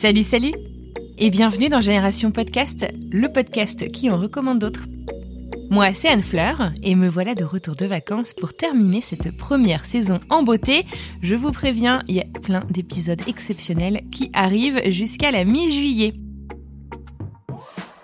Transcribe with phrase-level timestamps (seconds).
[0.00, 0.52] Salut, salut
[1.18, 4.84] Et bienvenue dans Génération Podcast, le podcast qui en recommande d'autres.
[5.70, 9.84] Moi, c'est Anne Fleur et me voilà de retour de vacances pour terminer cette première
[9.84, 10.86] saison en beauté.
[11.20, 16.12] Je vous préviens, il y a plein d'épisodes exceptionnels qui arrivent jusqu'à la mi-juillet.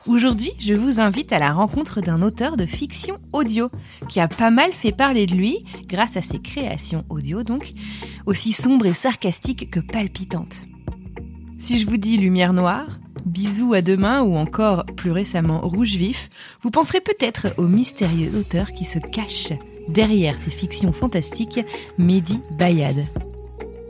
[0.08, 3.70] Aujourd'hui, je vous invite à la rencontre d'un auteur de fiction audio
[4.08, 7.70] qui a pas mal fait parler de lui grâce à ses créations audio donc,
[8.26, 10.66] aussi sombres et sarcastiques que palpitantes.
[11.64, 12.86] Si je vous dis Lumière Noire,
[13.24, 16.28] Bisous à demain ou encore plus récemment Rouge Vif,
[16.60, 19.54] vous penserez peut-être au mystérieux auteur qui se cache
[19.88, 21.64] derrière ces fictions fantastiques,
[21.96, 23.02] Mehdi Bayad.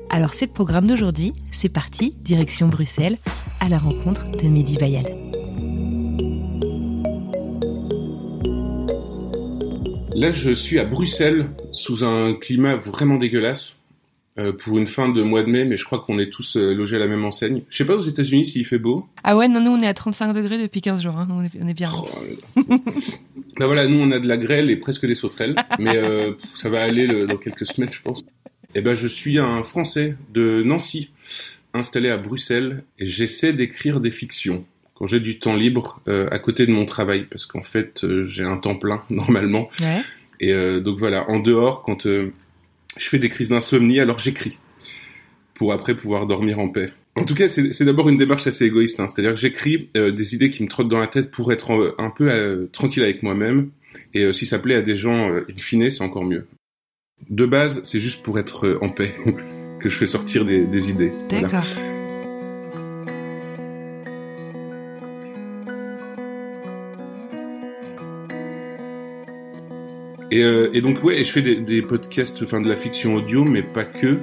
[0.08, 3.18] Alors c'est le programme d'aujourd'hui, c'est parti, direction Bruxelles,
[3.58, 5.08] à la rencontre de Mehdi Bayad.
[10.14, 13.83] Là, je suis à Bruxelles, sous un climat vraiment dégueulasse.
[14.36, 16.74] Euh, pour une fin de mois de mai, mais je crois qu'on est tous euh,
[16.74, 17.62] logés à la même enseigne.
[17.68, 19.08] Je sais pas aux États-Unis s'il fait beau.
[19.22, 21.28] Ah ouais, non, nous on est à 35 degrés depuis 15 jours, hein.
[21.30, 21.88] on, est, bien.
[21.96, 22.08] Oh,
[23.60, 26.68] bah voilà, nous on a de la grêle et presque des sauterelles, mais euh, ça
[26.68, 28.24] va aller dans quelques semaines, je pense.
[28.74, 31.10] Eh ben, je suis un Français de Nancy,
[31.72, 36.66] installé à Bruxelles, et j'essaie d'écrire des fictions quand j'ai du temps libre à côté
[36.66, 39.68] de mon travail, parce qu'en fait j'ai un temps plein normalement.
[39.80, 40.00] Ouais.
[40.40, 42.04] Et donc voilà, en dehors, quand
[42.96, 44.58] je fais des crises d'insomnie, alors j'écris
[45.54, 46.90] pour après pouvoir dormir en paix.
[47.16, 49.06] En tout cas, c'est d'abord une démarche assez égoïste, hein.
[49.06, 52.10] c'est-à-dire que j'écris euh, des idées qui me trottent dans la tête pour être un
[52.10, 53.70] peu euh, tranquille avec moi-même,
[54.14, 56.46] et euh, si ça plaît à des gens, in fine, c'est encore mieux.
[57.30, 59.14] De base, c'est juste pour être en paix
[59.80, 61.12] que je fais sortir des, des idées.
[61.28, 61.64] D'accord.
[70.34, 73.44] Et, euh, et, donc ouais, je fais des, des, podcasts, enfin de la fiction audio,
[73.44, 74.18] mais pas que.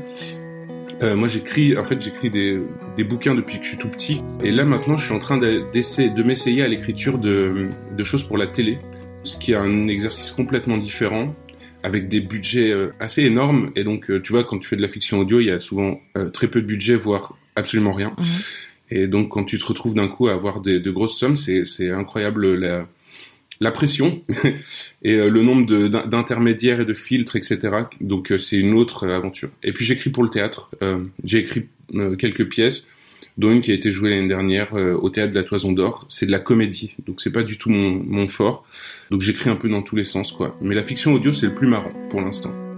[1.02, 2.60] Euh, moi, j'écris, en fait, j'écris des,
[2.98, 4.22] des, bouquins depuis que je suis tout petit.
[4.44, 8.26] Et là, maintenant, je suis en train d'essayer de m'essayer à l'écriture de, de, choses
[8.26, 8.78] pour la télé,
[9.24, 11.34] ce qui est un exercice complètement différent,
[11.82, 13.72] avec des budgets euh, assez énormes.
[13.78, 16.02] Et donc, tu vois, quand tu fais de la fiction audio, il y a souvent
[16.34, 18.14] très peu de budget, voire absolument rien.
[18.18, 18.26] Mhm.
[18.94, 21.90] Et donc, quand tu te retrouves d'un coup à avoir des, de grosses sommes, c'est
[21.90, 22.86] incroyable la
[23.62, 24.22] la pression
[25.04, 27.60] et euh, le nombre d'intermédiaires et de filtres, etc.
[28.02, 29.50] Donc euh, c'est une autre euh, aventure.
[29.64, 30.72] Et puis j'écris pour le théâtre.
[31.24, 31.68] j'ai écrit
[32.18, 32.88] quelques pièces,
[33.38, 36.06] dont une qui a été jouée l'année dernière au théâtre de la Toison d'Or.
[36.10, 38.66] C'est de la comédie, donc c'est pas du tout mon, mon fort.
[39.12, 40.58] Donc j'écris un peu dans tous les sens, quoi.
[40.62, 42.71] Mais la fiction audio, c'est le plus marrant pour l'instant.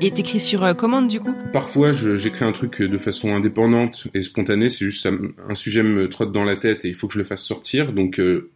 [0.00, 1.34] Et t'écris sur euh, commande du coup?
[1.52, 4.68] Parfois, j'écris un truc de façon indépendante et spontanée.
[4.68, 5.10] C'est juste ça,
[5.48, 7.92] un sujet me trotte dans la tête et il faut que je le fasse sortir.
[7.92, 8.50] Donc, euh,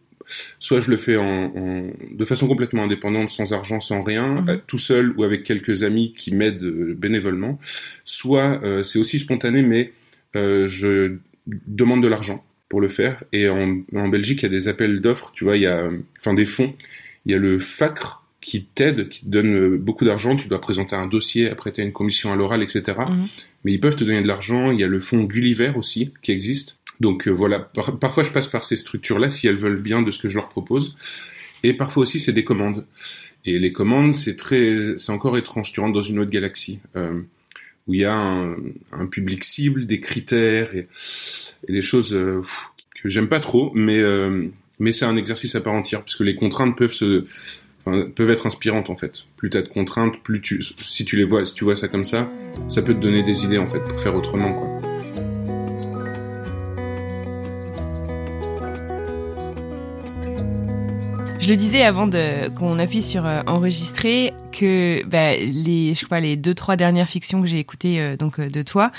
[0.59, 4.49] soit je le fais en, en, de façon complètement indépendante, sans argent, sans rien, mhm.
[4.49, 7.59] euh, tout seul ou avec quelques amis qui m'aident bénévolement.
[8.05, 9.91] Soit c'est aussi spontané, mais
[10.33, 11.17] je
[11.67, 13.23] demande de l'argent pour le faire.
[13.33, 15.31] Et en, en Belgique, il y a des appels d'offres.
[15.33, 16.73] Tu vois, il y a, enfin, des fonds.
[17.25, 20.35] Il y a le FACRE qui t'aide, qui te donne euh, beaucoup d'argent.
[20.35, 22.83] Tu dois présenter un dossier, après tu as une commission à l'oral, etc.
[23.07, 23.27] Mhm.
[23.63, 24.71] Mais ils peuvent te donner de l'argent.
[24.71, 26.79] Il y a le fonds Gulliver aussi qui existe.
[26.99, 30.19] Donc euh, voilà, parfois je passe par ces structures-là si elles veulent bien de ce
[30.19, 30.97] que je leur propose.
[31.63, 32.85] Et parfois aussi c'est des commandes.
[33.45, 35.71] Et les commandes, c'est très, c'est encore étrange.
[35.71, 37.21] Tu rentres dans une autre galaxie euh,
[37.87, 38.55] où il y a un,
[38.91, 40.87] un, public cible, des critères et,
[41.67, 42.43] et des choses euh,
[43.01, 43.99] que j'aime pas trop, mais
[44.81, 47.25] mais c'est un exercice à part entière parce que les contraintes peuvent se
[47.83, 49.25] peuvent être inspirantes en fait.
[49.37, 52.03] Plus t'as de contraintes, plus tu, si tu les vois, si tu vois ça comme
[52.03, 52.29] ça,
[52.69, 54.81] ça peut te donner des idées en fait pour faire autrement.
[61.41, 62.07] Je le disais avant
[62.55, 67.41] qu'on appuie sur euh, enregistrer que bah, les je crois les deux trois dernières fictions
[67.41, 68.91] que j'ai écoutées euh, donc euh, de toi,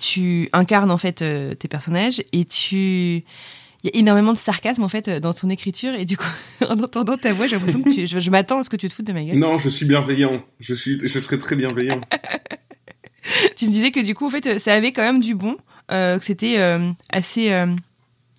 [0.00, 1.24] tu incarnes en fait
[1.58, 3.22] tes personnages et tu
[3.86, 6.26] il y a énormément de sarcasme en fait dans ton écriture et du coup
[6.68, 8.94] en entendant ta voix j'ai l'impression que tu, je, m'attends à ce que tu te
[8.94, 9.38] foutes de ma gueule.
[9.38, 10.44] Non, je suis bienveillant.
[10.60, 12.00] Je suis, je serais très bienveillant.
[13.56, 15.56] tu me disais que du coup en fait ça avait quand même du bon,
[15.92, 17.66] euh, que c'était euh, assez euh,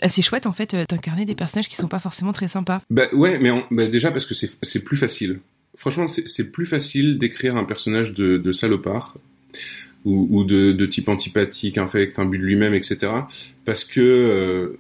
[0.02, 2.82] assez chouette en fait d'incarner des personnages qui sont pas forcément très sympas.
[2.90, 5.40] Bah ouais, mais bah, déjà parce que c'est plus facile.
[5.76, 9.16] Franchement, c'est plus facile d'écrire un personnage de, de salopard
[10.06, 13.12] ou, ou de, de, type antipathique, infect, but de lui-même, etc.
[13.66, 14.78] Parce que euh,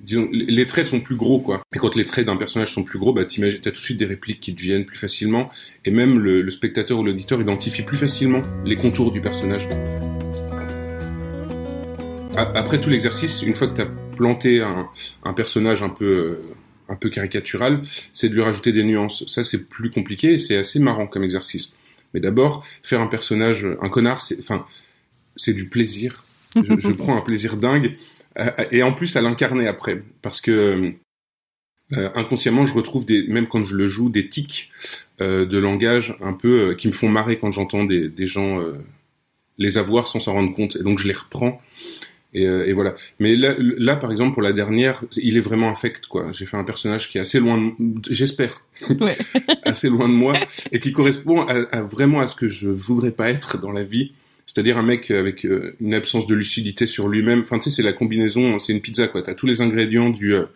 [0.00, 1.62] disons, les traits sont plus gros, quoi.
[1.74, 3.98] Et quand les traits d'un personnage sont plus gros, bah, t'imagines, t'as tout de suite
[3.98, 5.50] des répliques qui te viennent plus facilement,
[5.84, 9.68] et même le, le spectateur ou l'auditeur identifie plus facilement les contours du personnage.
[12.36, 14.88] Après tout l'exercice, une fois que t'as planté un,
[15.24, 16.38] un, personnage un peu,
[16.88, 17.82] un peu caricatural,
[18.12, 19.24] c'est de lui rajouter des nuances.
[19.26, 21.74] Ça, c'est plus compliqué et c'est assez marrant comme exercice.
[22.14, 24.64] Mais d'abord, faire un personnage, un connard, c'est, enfin,
[25.36, 26.24] c'est du plaisir.
[26.56, 28.19] Je, je, prends un plaisir dingue euh,
[28.70, 30.94] et en plus à l'incarner après, parce que
[31.92, 34.70] euh, inconsciemment, je retrouve des, même quand je le joue, des tics
[35.20, 38.60] euh, de langage un peu euh, qui me font marrer quand j'entends des, des gens
[38.60, 38.74] euh,
[39.58, 41.60] les avoir sans s'en rendre compte, et donc je les reprends.
[42.32, 42.94] Et, et, voilà.
[43.18, 46.30] Mais là, là, par exemple, pour la dernière, il est vraiment affect, quoi.
[46.30, 47.72] J'ai fait un personnage qui est assez loin,
[48.08, 49.16] j'espère, ouais.
[49.64, 50.34] assez loin de moi,
[50.70, 53.82] et qui correspond à, à, vraiment à ce que je voudrais pas être dans la
[53.82, 54.12] vie.
[54.52, 57.40] C'est-à-dire un mec avec euh, une absence de lucidité sur lui-même.
[57.40, 59.22] Enfin, tu sais, c'est la combinaison, c'est une pizza, quoi.
[59.22, 60.46] T'as tous les ingrédients du euh,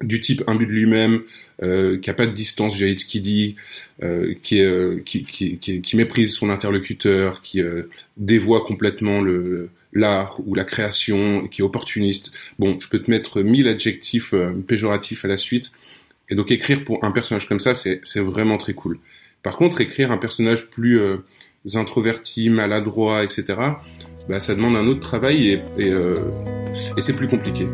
[0.00, 1.20] du type imbu de lui-même,
[1.62, 3.56] euh, qui a pas de distance vis-à-vis de ce qu'il dit,
[4.02, 4.62] euh, qui,
[5.60, 7.60] qui, méprise son interlocuteur, qui
[8.16, 9.22] dévoie complètement
[9.92, 12.32] l'art ou la création, qui est opportuniste.
[12.58, 14.34] Bon, je peux te mettre mille adjectifs
[14.66, 15.72] péjoratifs à la suite.
[16.30, 18.98] Et donc écrire pour un personnage comme ça, c'est vraiment très cool.
[19.42, 20.98] Par contre, écrire un personnage plus
[21.74, 23.44] introvertis, maladroits, etc.,
[24.28, 26.14] bah, ça demande un autre travail et, euh,
[26.96, 27.66] et c'est plus compliqué.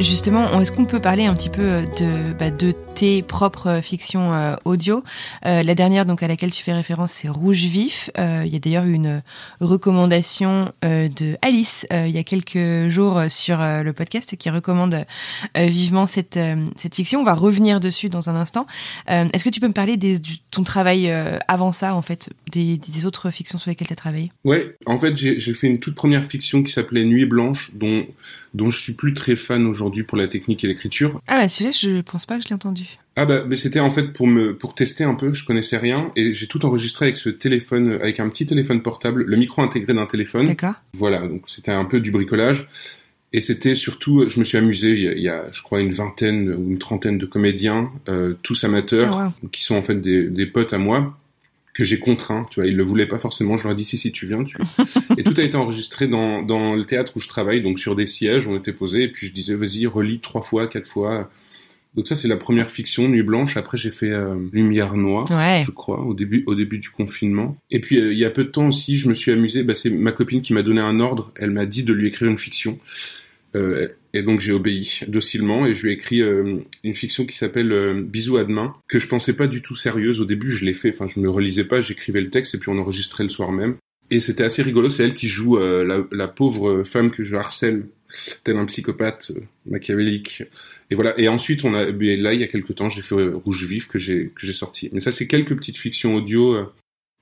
[0.00, 4.54] Justement, est-ce qu'on peut parler un petit peu de, bah, de tes propres fictions euh,
[4.64, 5.02] audio?
[5.44, 8.08] Euh, la dernière donc à laquelle tu fais référence, c'est Rouge Vif.
[8.16, 9.22] Euh, il y a d'ailleurs une
[9.60, 15.04] recommandation euh, de Alice euh, il y a quelques jours sur le podcast qui recommande
[15.56, 16.38] vivement cette
[16.94, 17.20] fiction.
[17.20, 18.66] On va revenir dessus dans un instant.
[19.08, 20.20] Est-ce que tu peux me parler de
[20.52, 21.12] ton travail
[21.48, 24.30] avant ça en fait, des, des autres fictions sur lesquelles tu as travaillé?
[24.44, 28.06] Ouais, en fait j'ai fait une toute première fiction qui s'appelait Nuit blanche, dont
[28.54, 31.20] dont je suis plus très fan aujourd'hui pour la technique et l'écriture.
[31.26, 32.98] Ah bah celui-là je pense pas que je l'ai entendu.
[33.16, 36.12] Ah bah mais c'était en fait pour me pour tester un peu, je connaissais rien
[36.16, 39.94] et j'ai tout enregistré avec ce téléphone avec un petit téléphone portable, le micro intégré
[39.94, 40.46] d'un téléphone.
[40.46, 40.74] D'accord.
[40.94, 42.68] Voilà, donc c'était un peu du bricolage
[43.32, 45.80] et c'était surtout je me suis amusé, il y, a, il y, a, je crois
[45.80, 49.48] une vingtaine ou une trentaine de comédiens euh, tous amateurs oh, wow.
[49.50, 51.18] qui sont en fait des, des potes à moi
[51.78, 53.96] que j'ai contraint, tu vois, ils le voulaient pas forcément, je leur ai dit si
[53.96, 54.56] si tu viens, tu
[55.16, 58.04] et tout a été enregistré dans dans le théâtre où je travaille, donc sur des
[58.04, 61.30] sièges, on était posés et puis je disais vas-y, relis trois fois, quatre fois
[61.94, 63.56] donc ça c'est la première fiction Nuit blanche.
[63.56, 65.62] Après j'ai fait euh, Lumière noire, ouais.
[65.64, 67.56] je crois, au début au début du confinement.
[67.70, 69.62] Et puis euh, il y a peu de temps aussi, je me suis amusé.
[69.62, 71.32] Bah, c'est ma copine qui m'a donné un ordre.
[71.36, 72.78] Elle m'a dit de lui écrire une fiction.
[73.56, 77.36] Euh, et donc j'ai obéi docilement et je lui ai écrit euh, une fiction qui
[77.36, 80.50] s'appelle euh, Bisous à demain que je pensais pas du tout sérieuse au début.
[80.50, 80.90] Je l'ai fait.
[80.90, 83.76] Enfin je me relisais pas, j'écrivais le texte et puis on enregistrait le soir même.
[84.10, 84.88] Et c'était assez rigolo.
[84.88, 87.86] C'est elle qui joue euh, la, pauvre femme que je harcèle
[88.42, 89.32] tel un psychopathe
[89.66, 90.44] machiavélique.
[90.90, 91.18] Et voilà.
[91.20, 93.98] Et ensuite, on a, là, il y a quelques temps, j'ai fait Rouge Vif que
[93.98, 94.88] j'ai que j'ai sorti.
[94.92, 96.56] Mais ça, c'est quelques petites fictions audio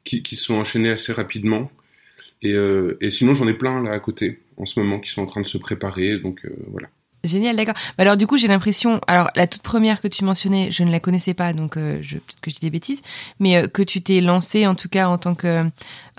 [0.04, 1.72] qui qui sont enchaînées assez rapidement.
[2.42, 2.54] Et,
[3.00, 5.40] et sinon, j'en ai plein là à côté en ce moment qui sont en train
[5.40, 6.18] de se préparer.
[6.18, 6.88] Donc euh, voilà.
[7.24, 7.74] Génial, d'accord.
[7.74, 10.90] Bah alors du coup, j'ai l'impression, alors la toute première que tu mentionnais, je ne
[10.92, 13.02] la connaissais pas, donc euh, je, peut-être que je dis des bêtises,
[13.40, 15.64] mais euh, que tu t'es lancé en tout cas en tant que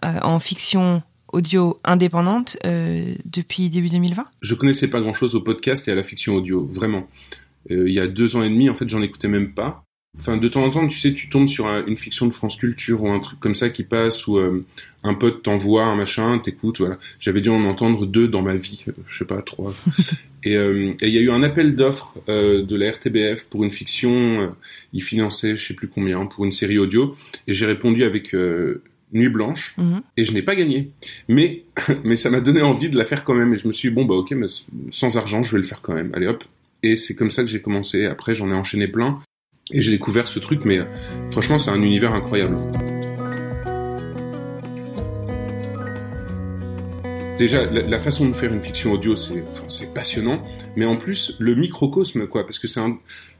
[0.03, 1.01] en fiction
[1.33, 6.35] audio indépendante depuis début 2020 Je connaissais pas grand-chose au podcast et à la fiction
[6.35, 7.07] audio, vraiment.
[7.69, 9.86] Il y a deux ans et demi, en fait, j'en écoutais même pas.
[10.19, 12.57] Enfin, de temps en temps, tu sais, tu tombes sur un, une fiction de France
[12.57, 14.65] Culture ou un truc comme ça qui passe, ou euh,
[15.03, 16.97] un pote t'envoie un machin, t'écoutes, voilà.
[17.19, 19.73] J'avais dû en entendre deux dans ma vie, euh, je sais pas, trois.
[20.43, 24.55] et il y a eu un appel d'offres euh, de la RTBF pour une fiction,
[24.91, 27.15] ils finançaient, je sais plus combien, pour une série audio,
[27.47, 28.33] et j'ai répondu avec
[29.13, 30.01] Nuit blanche Mhm.
[30.17, 30.91] et je n'ai pas gagné.
[31.29, 31.63] Mais
[32.03, 33.95] mais ça m'a donné envie de la faire quand même et je me suis dit
[33.95, 34.47] bon bah ok mais
[34.91, 36.11] sans argent je vais le faire quand même.
[36.13, 36.43] Allez hop.
[36.83, 38.05] Et c'est comme ça que j'ai commencé.
[38.05, 39.19] Après j'en ai enchaîné plein
[39.71, 40.79] et j'ai découvert ce truc mais
[41.31, 42.57] franchement c'est un univers incroyable.
[47.37, 50.41] Déjà, la, façon de faire une fiction audio, c'est passionnant,
[50.75, 52.97] mais en plus le microcosme, quoi, parce que c'est un,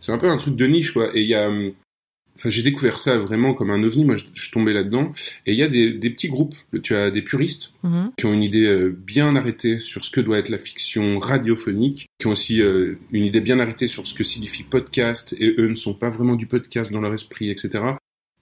[0.10, 1.10] un peu un truc de niche, quoi.
[1.16, 1.50] Et il y a,
[2.38, 5.12] enfin j'ai découvert ça vraiment comme un ovni moi je, je tombais là-dedans
[5.46, 8.08] et il y a des, des, petits groupes tu as des puristes mmh.
[8.18, 12.08] qui ont une idée euh, bien arrêtée sur ce que doit être la fiction radiophonique
[12.20, 15.68] qui ont aussi euh, une idée bien arrêtée sur ce que signifie podcast et eux
[15.68, 17.84] ne sont pas vraiment du podcast dans leur esprit etc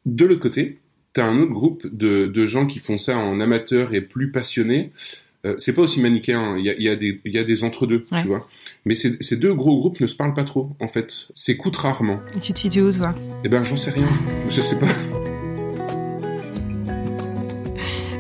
[0.05, 0.79] de l'autre côté
[1.15, 4.91] t'as un autre groupe de, de gens qui font ça en amateur et plus passionnés.
[5.45, 6.57] Euh, c'est pas aussi manichéen.
[6.57, 8.21] Il y a, il y a des, y a des entre-deux, Ouais.
[8.21, 8.47] tu vois.
[8.85, 11.27] Mais ces, deux gros groupes ne se parlent pas trop, en fait.
[11.35, 12.19] S'écoutent rarement.
[12.35, 13.13] Et tu te situes où, toi?
[13.43, 14.07] Eh ben, j'en sais rien.
[14.49, 14.87] Je sais pas.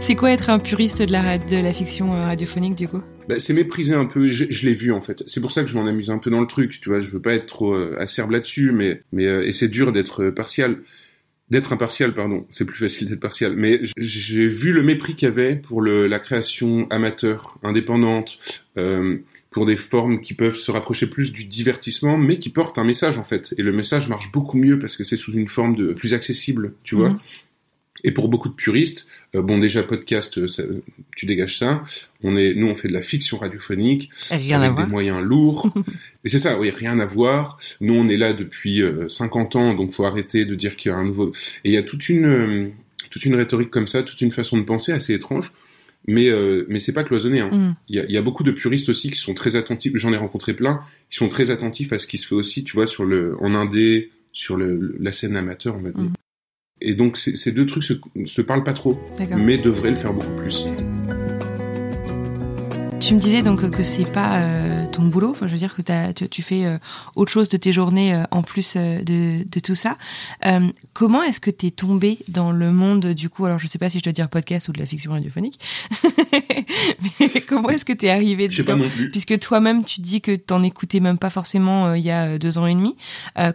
[0.01, 3.01] C'est quoi être un puriste de la, de la fiction euh, radiophonique, du coup?
[3.27, 4.29] Bah, c'est mépriser un peu.
[4.29, 5.23] Je, je l'ai vu en fait.
[5.25, 6.79] C'est pour ça que je m'en amuse un peu dans le truc.
[6.79, 9.67] Tu vois, je veux pas être trop euh, acerbe là-dessus, mais mais euh, et c'est
[9.67, 10.77] dur d'être partial,
[11.49, 12.45] d'être impartial, pardon.
[12.49, 13.53] C'est plus facile d'être partial.
[13.55, 18.39] Mais j'ai vu le mépris qu'il y avait pour le, la création amateur, indépendante,
[18.77, 19.17] euh,
[19.51, 23.17] pour des formes qui peuvent se rapprocher plus du divertissement, mais qui portent un message
[23.17, 23.53] en fait.
[23.57, 26.73] Et le message marche beaucoup mieux parce que c'est sous une forme de plus accessible.
[26.83, 27.09] Tu vois.
[27.09, 27.19] Mhm.
[28.03, 30.63] Et pour beaucoup de puristes, euh, bon déjà podcast, euh, ça-
[31.15, 31.81] tu dégages ça.
[32.23, 34.85] On est, nous on fait de la fiction radiophonique Rien à avec voir.
[34.85, 35.73] des moyens lourds.
[36.23, 37.57] Et c'est ça, oui, rien à voir.
[37.81, 40.93] Nous on est là depuis euh, 50 ans, donc faut arrêter de dire qu'il y
[40.93, 41.29] a un nouveau.
[41.63, 42.67] Et il y a toute une euh,
[43.09, 45.51] toute une rhétorique comme ça, toute une façon de penser assez étrange.
[46.07, 47.39] Mais euh, mais c'est pas cloisonné.
[47.39, 47.49] hein.
[47.51, 47.75] Mm.
[47.89, 49.93] Il y, a, il y a beaucoup de puristes aussi qui sont très attentifs.
[49.95, 52.73] J'en ai rencontré plein qui sont très attentifs à ce qui se fait aussi, tu
[52.73, 56.11] vois, sur le en indé, sur le, la scène amateur, on va dire.
[56.81, 57.93] Et donc ces, deux trucs se,
[58.25, 58.99] se parlent pas trop,
[59.37, 60.65] mais devraient le faire beaucoup plus.
[63.05, 66.11] Tu me disais donc que c'est pas euh, ton boulot, enfin, je veux dire que
[66.11, 66.79] tu, tu fais euh,
[67.15, 69.93] autre chose de tes journées euh, en plus de, de tout ça.
[70.93, 73.45] Comment est-ce que t'es tombé dans le monde du coup?
[73.45, 75.59] Alors je sais pas si je dois dire podcast ou de la fiction radiophonique,
[77.19, 79.11] mais comment est-ce que t'es arrivé Je sais pas non plus.
[79.11, 82.65] Puisque toi-même tu dis que t'en écoutais même pas forcément il y a deux ans
[82.65, 82.95] et demi.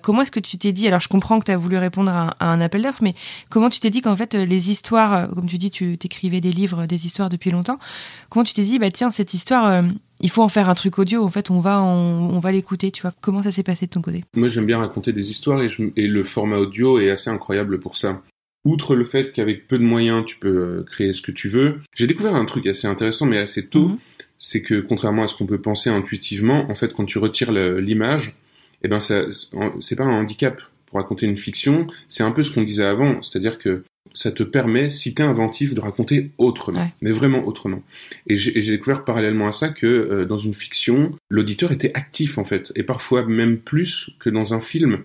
[0.01, 0.87] Comment est-ce que tu t'es dit?
[0.87, 3.17] Alors je comprends que tu as voulu répondre à un, à un appel d'offres, mais
[3.49, 6.87] comment tu t'es dit qu'en fait les histoires, comme tu dis, tu t'écrivais des livres,
[6.87, 7.81] des histoires depuis longtemps.
[8.29, 9.83] Comment tu t'es dit bah tiens cette histoire, euh,
[10.21, 11.23] il faut en faire un truc audio.
[11.25, 12.91] En fait on va on, on va l'écouter.
[12.91, 14.25] Tu vois comment ça s'est passé de ton côté?
[14.37, 17.79] Moi, j'aime bien raconter des histoires et, je- et le format audio est assez incroyable
[17.81, 18.23] pour ça.
[18.65, 21.81] Outre le fait qu'avec peu de moyens, tu peux euh, créer ce que tu veux,
[21.95, 23.99] j'ai découvert un truc assez intéressant, mais assez tôt, Mhm.
[24.39, 28.37] c'est que contrairement à ce qu'on peut penser intuitivement, en fait, quand tu retires l'image,
[28.83, 31.87] eh ben, c'est pas un handicap pour raconter une fiction.
[32.09, 35.75] C'est un peu ce qu'on disait avant, c'est-à-dire que ça te permet, si t'es inventif,
[35.75, 36.93] de raconter autrement, Ouais.
[37.03, 37.83] mais vraiment autrement.
[38.27, 42.45] Et j'ai découvert parallèlement à ça que euh, dans une fiction, l'auditeur était actif en
[42.45, 45.03] fait, et parfois même plus que dans un film.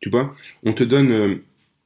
[0.00, 0.34] Tu vois,
[0.64, 1.34] on te donne, euh,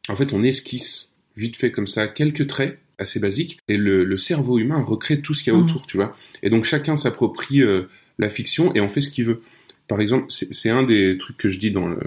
[0.08, 4.16] en fait, on esquisse vite fait comme ça quelques traits assez basiques, et le, le
[4.16, 5.64] cerveau humain recrée tout ce qu'il y a Mhm.
[5.66, 6.16] autour, tu vois?
[6.42, 7.82] Et donc chacun s'approprie euh,
[8.18, 9.42] la fiction et en fait ce qu'il veut.
[9.88, 11.98] Par exemple, c'est un des trucs que je dis dans le,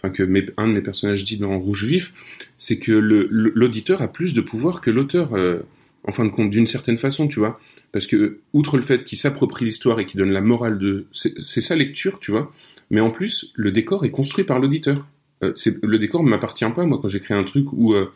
[0.00, 0.22] enfin que
[0.56, 2.14] un de mes personnages dit dans Rouge Vif,
[2.58, 5.60] c'est que l'auditeur a plus de pouvoir que l'auteur, euh,
[6.04, 7.60] en fin de compte, d'une certaine façon, tu vois.
[7.92, 11.06] Parce que, outre le fait qu'il s'approprie l'histoire et qu'il donne la morale de...
[11.12, 12.52] C'est sa lecture, tu vois.
[12.90, 15.06] Mais en plus, le décor est construit par l'auditeur.
[15.42, 15.52] Euh,
[15.82, 18.10] le décor ne m'appartient pas, moi, quand j'écris un truc où euh,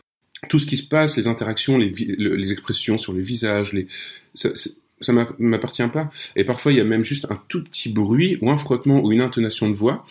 [0.49, 3.87] tout ce qui se passe, les interactions, les, expressions sur le visage, les...
[4.33, 4.49] ça,
[5.01, 6.09] ça m'a- m'appartient pas.
[6.35, 9.11] Et parfois, il y a même juste un tout petit bruit ou un frottement ou
[9.11, 10.05] une intonation de voix.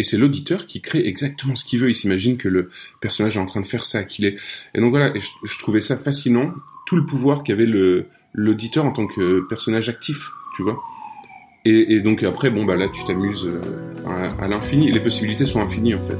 [0.00, 1.90] Et c'est l'auditeur qui crée exactement ce qu'il veut.
[1.90, 2.70] Il s'imagine que le
[3.02, 4.36] personnage est en train de faire ça, qu'il est.
[4.74, 6.54] Et donc voilà, je, trouvais ça fascinant,
[6.86, 7.68] tout le pouvoir qu'avait
[8.32, 10.80] l'auditeur en tant que personnage actif, tu vois.
[11.66, 13.60] Et, et donc après, bon bah là, tu t'amuses euh,
[14.06, 14.90] à, à l'infini.
[14.90, 16.16] Les possibilités sont infinies en fait.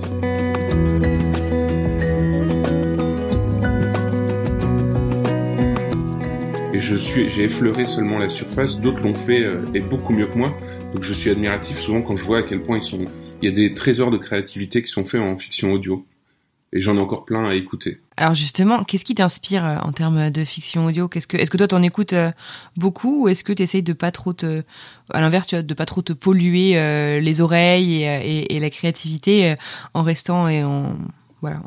[6.74, 8.78] Et je suis, j'ai effleuré seulement la surface.
[8.82, 10.54] D'autres l'ont fait euh, et beaucoup mieux que moi.
[10.92, 13.06] Donc je suis admiratif souvent quand je vois à quel point ils sont.
[13.42, 16.06] Il y a des trésors de créativité qui sont faits en fiction audio.
[16.72, 17.98] Et j'en ai encore plein à écouter.
[18.16, 21.08] Alors justement, qu'est-ce qui t'inspire euh, en termes de fiction audio?
[21.08, 22.30] Qu'est-ce que est-ce que toi t'en écoutes euh,
[22.76, 24.62] beaucoup ou est-ce que tu essayes de pas trop te
[25.12, 28.70] à l'inverse, tu de pas trop te polluer euh, les oreilles et, et- et la
[28.70, 29.56] créativité
[29.94, 30.96] en restant et en
[31.40, 31.60] voilà,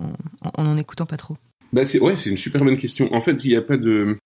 [0.45, 1.35] en, en en écoutant pas trop?
[1.73, 3.13] Bah c'est ouais, c'est une super bonne question.
[3.13, 4.17] En fait, il n'y a pas de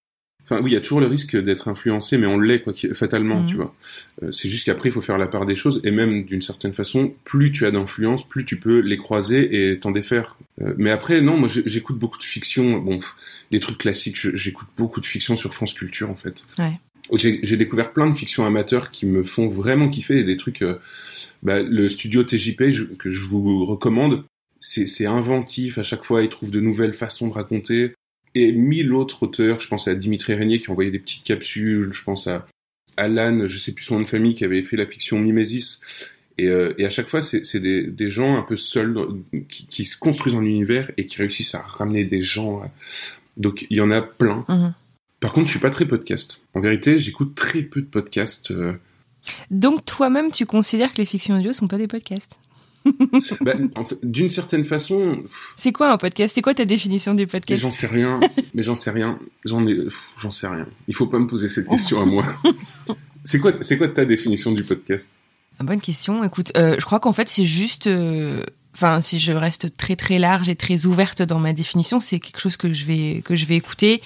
[0.50, 3.44] Enfin oui, il y a toujours le risque d'être influencé, mais on l'est quoi, fatalement,
[3.46, 3.76] tu vois.
[4.24, 6.72] Euh, c'est juste qu'après, il faut faire la part des choses, et même d'une certaine
[6.74, 10.38] façon, plus tu as d'influence, plus tu peux les croiser et t'en défaire.
[10.62, 12.98] Euh, mais après, non, moi j'écoute beaucoup de fiction, bon,
[13.52, 16.46] les trucs classiques, j'écoute beaucoup de fiction sur France Culture en fait.
[16.60, 16.80] Ouais.
[17.14, 20.62] J'ai j'ai découvert plein de fictions amateurs qui me font vraiment kiffer, et des trucs,
[20.62, 20.76] euh,
[21.44, 24.24] bah, le studio TJP je- que je vous recommande,
[24.60, 27.94] c'est c'est inventif, à chaque fois ils trouvent de nouvelles façons de raconter,
[28.42, 32.04] et mille autres auteurs, je pense à Dimitri Régnier qui envoyait des petites capsules, je
[32.04, 32.48] pense à
[32.98, 35.82] Alan, je sais plus son nom de famille, qui avait fait la fiction Mimesis.
[36.40, 39.08] Et, euh, et à chaque fois, c'est des, des gens un peu seuls dans-
[39.50, 42.62] qui, qui se construisent en univers et qui réussissent à ramener des gens.
[43.38, 44.46] Donc il y en a plein.
[44.48, 44.74] Mhm.
[45.20, 46.42] Par contre, je suis pas très podcast.
[46.54, 48.52] En vérité, j'écoute très peu de podcasts.
[48.52, 48.74] euh.
[49.50, 52.38] Donc toi-même, tu considères que les fictions audio sont pas des podcasts?
[53.76, 55.24] en fait, D'une certaine façon.
[55.56, 56.34] C'est quoi un podcast?
[56.36, 57.62] C'est quoi ta définition du podcast?
[57.62, 58.20] j'en sais rien.
[58.54, 59.20] mais j'en sais rien.
[59.46, 59.78] J'en ai,
[60.20, 60.66] j'en sais rien.
[60.88, 62.26] Il faut pas me poser cette question à moi.
[63.24, 65.14] c'est quoi, c'est quoi ta définition du podcast?
[65.60, 66.24] Bonne question.
[66.24, 67.88] Écoute, euh, je crois qu'en fait c'est juste.
[67.88, 68.44] euh,
[68.76, 72.40] Enfin, si je reste très très large et très ouverte dans ma définition, c'est quelque
[72.40, 74.04] chose que je vais que je vais écouter.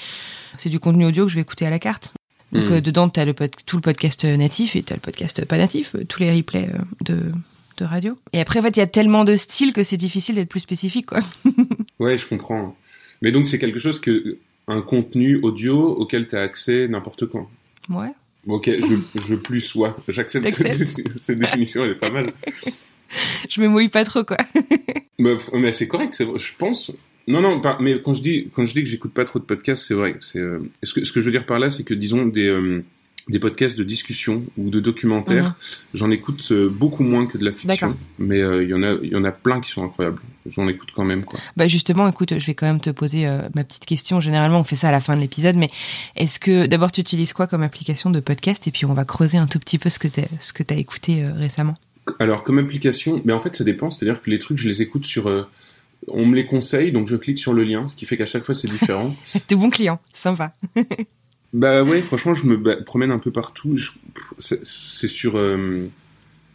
[0.58, 2.14] C'est du contenu audio que je vais écouter à la carte.
[2.54, 2.74] Donc Hmm.
[2.76, 5.44] euh, dedans, tu as le pod- tout le podcast natif et tu as le podcast
[5.44, 6.70] pas natif, tous les replays
[7.04, 7.34] de,
[7.78, 8.18] de radio.
[8.34, 10.60] Et après, en fait, il y a tellement de styles que c'est difficile d'être plus
[10.60, 11.20] spécifique, quoi.
[12.00, 12.76] Ouais, je comprends.
[13.22, 17.48] Mais donc c'est quelque chose que un contenu audio auquel tu as accès n'importe quand.
[17.90, 18.12] Ouais.
[18.48, 22.32] Ok, je, je plus ouais, j'accepte cette, définition, elle est pas mal.
[23.50, 24.38] Je me mouille pas trop, quoi.
[25.20, 26.92] Mais, mais c'est correct, je pense.
[27.28, 29.44] Non, non, pas- mais quand je dis quand je dis que j'écoute pas trop de
[29.44, 30.16] podcasts, c'est vrai.
[30.20, 32.48] C'est euh, ce que ce que je veux dire par là, c'est que disons des
[32.48, 32.84] euh,
[33.32, 35.54] des podcasts de discussion ou de documentaires, Mhm.
[35.96, 37.98] j'en écoute euh, beaucoup moins que de la fiction.
[38.20, 40.20] Mais euh, il y en a il y en a plein qui sont incroyables.
[40.48, 41.40] J'en écoute quand même quoi.
[41.58, 44.20] Bah justement, écoute, je vais quand même te poser euh, ma petite question.
[44.22, 45.68] Généralement, on fait ça à la fin de l'épisode, mais
[46.16, 48.68] est-ce que d'abord tu utilises quoi comme application de podcast?
[48.68, 50.76] Et puis on va creuser un tout petit peu ce que t'as ce que t'as
[50.76, 51.76] écouté euh, récemment.
[52.20, 53.92] Alors comme application, mais en fait ça dépend.
[53.92, 55.48] C'est-à-dire que les trucs, je les écoute sur
[56.08, 58.44] on me les conseille, donc je clique sur le lien, ce qui fait qu'à chaque
[58.44, 59.16] fois c'est différent.
[59.48, 60.54] T'es bon client, sympa.
[61.54, 63.76] Bah ouais, franchement, je me promène un peu partout.
[64.40, 65.38] C'est sur.
[65.38, 65.88] euh,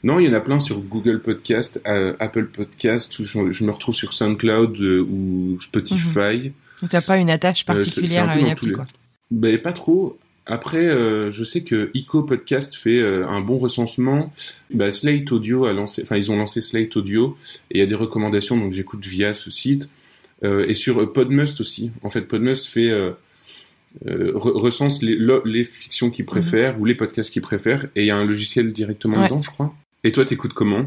[0.02, 3.64] Non, il y en a plein sur Google Podcast, euh, Apple Podcast, où je, je
[3.64, 6.52] me retrouve sur SoundCloud euh, ou Spotify.
[6.80, 8.86] Donc t'as pas une attache particulière un à une appli, les- quoi.
[9.30, 10.18] Ben pas trop.
[10.48, 14.32] Après, euh, je sais que Ico Podcast fait euh, un bon recensement.
[14.72, 17.36] Bah, Slate Audio a lancé, enfin ils ont lancé Slate Audio
[17.72, 19.88] et il y a des recommandations donc j'écoute via ce site.
[20.44, 21.90] Euh, et sur Podmust aussi.
[22.02, 22.90] En fait, Podmust fait
[24.06, 28.10] euh, re- recense les, fictions qu'ils préfèrent ou les podcasts qu'ils préfèrent et il y
[28.10, 29.24] a un logiciel directement Ouais.
[29.24, 29.74] dedans, je crois.
[30.04, 30.84] Et toi, t'écoutes comment?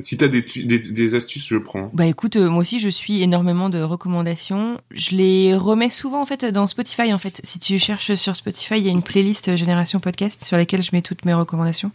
[0.00, 1.90] Si t'as des, des, des astuces, je prends.
[1.94, 4.78] Bah écoute, euh, moi aussi je suis énormément de recommandations.
[4.90, 7.40] Je les remets souvent en fait dans Spotify en fait.
[7.42, 10.82] Si tu cherches sur Spotify, il y a une playlist euh, Génération Podcast sur laquelle
[10.82, 11.90] je mets toutes mes recommandations.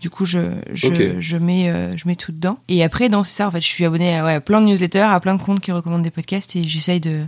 [0.00, 2.58] Du coup, je je, je mets euh, je mets tout dedans.
[2.68, 5.00] Et après dans ça en fait, je suis abonné à, ouais, à plein de newsletters,
[5.00, 7.22] à plein de comptes qui recommandent des podcasts et j'essaye de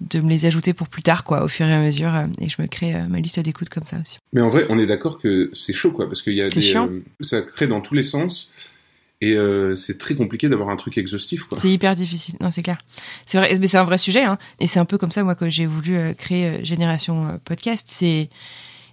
[0.00, 2.48] de me les ajouter pour plus tard quoi, au fur et à mesure euh, et
[2.48, 4.18] je me crée euh, ma liste d'écoute comme ça aussi.
[4.32, 6.76] Mais en vrai, on est d'accord que c'est chaud, quoi, parce qu'il y a des,
[6.76, 8.50] euh, ça crée dans tous les sens,
[9.20, 11.44] et euh, c'est très compliqué d'avoir un truc exhaustif.
[11.56, 12.78] C'est hyper difficile, non c'est clair.
[13.26, 14.38] C'est vrai, mais c'est un vrai sujet, hein.
[14.60, 17.86] Et c'est un peu comme ça moi que j'ai voulu créer Génération Podcast.
[17.88, 18.28] C'est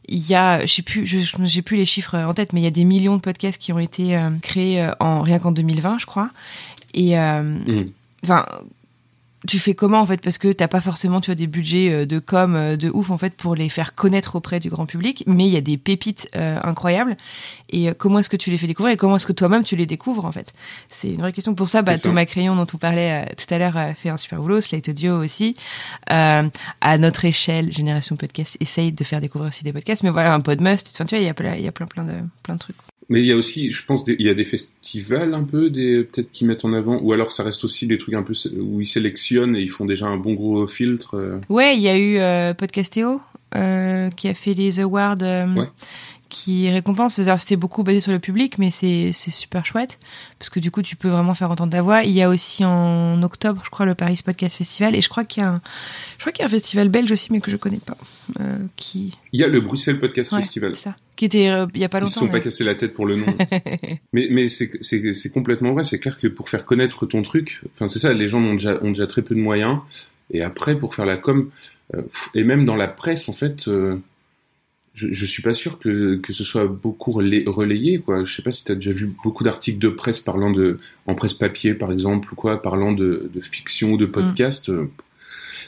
[0.07, 2.67] il y a, je sais plus, j'ai plus les chiffres en tête, mais il y
[2.67, 6.31] a des millions de podcasts qui ont été créés en rien qu'en 2020, je crois.
[6.93, 7.91] Et euh, Mhm.
[9.47, 10.21] Tu fais comment en fait?
[10.21, 13.09] Parce que t'as pas forcément tu as des budgets euh, de com euh, de ouf
[13.09, 15.77] en fait pour les faire connaître auprès du grand public mais il y a des
[15.77, 17.17] pépites euh, incroyables.
[17.69, 19.75] Et euh, comment est-ce que tu les fais découvrir et comment est-ce que toi-même tu
[19.75, 20.53] les découvres en fait?
[20.89, 21.81] C'est une vraie question pour ça.
[21.81, 21.97] Bah.
[21.97, 24.89] Thomas Crayon dont on parlait euh, tout à l'heure a fait un super boulot Slate
[24.89, 25.55] Audio aussi.
[26.11, 26.47] Euh,
[26.81, 30.41] à notre échelle Génération Podcast essaye de faire découvrir aussi des podcasts mais voilà un
[30.41, 32.55] Podmust enfin tu vois il y a plein il y a plein plein de plein
[32.55, 32.75] de trucs
[33.11, 35.69] Mais il y a aussi, je pense, des- il y a des festivals un peu,
[35.69, 38.33] des peut-être qui mettent en avant, ou alors ça reste aussi des trucs un peu
[38.59, 41.15] où ils sélectionnent et ils font déjà un bon gros filtre.
[41.17, 41.39] euh.
[41.49, 43.21] Ouais, il y a eu euh, Podcastéo
[43.55, 45.67] euh, qui a fait les awards euh, Ouais.
[46.29, 47.15] qui récompensent.
[47.15, 49.99] C'est-à-dire, C'était beaucoup basé sur le public, mais c'est super chouette
[50.39, 52.03] parce que du coup, tu peux vraiment faire entendre ta voix.
[52.05, 55.25] Il y a aussi en octobre, je crois, le Paris Podcast Festival et je crois
[55.25, 55.61] qu'il y a un,
[56.17, 57.97] je crois qu'il y a un festival belge aussi, mais que je connais pas.
[58.39, 60.71] Euh, qui Il y a le Bruxelles Podcast Ouais, Festival.
[60.77, 60.95] c'est ça.
[61.21, 62.25] Qui était euh, il y a pas Ils se longtemps.
[62.25, 63.27] sont pas cassés la tête pour le nom.
[64.11, 65.83] mais mais c'est complètement vrai.
[65.83, 68.79] C'est clair que pour faire connaître ton truc, enfin c'est ça, les gens ont déjà
[68.83, 69.77] ont déjà très peu de moyens.
[70.31, 71.51] Et après pour faire la com,
[71.93, 72.01] euh,
[72.33, 73.97] et même dans la presse en fait, euh,
[74.95, 78.23] je je suis pas sûr que que ce soit beaucoup relay- relayé quoi.
[78.23, 81.35] Je sais pas si t'as déjà vu beaucoup d'articles de presse parlant de en presse
[81.35, 84.69] papier par exemple ou quoi, parlant de de fiction ou de podcast.
[84.69, 84.87] euh,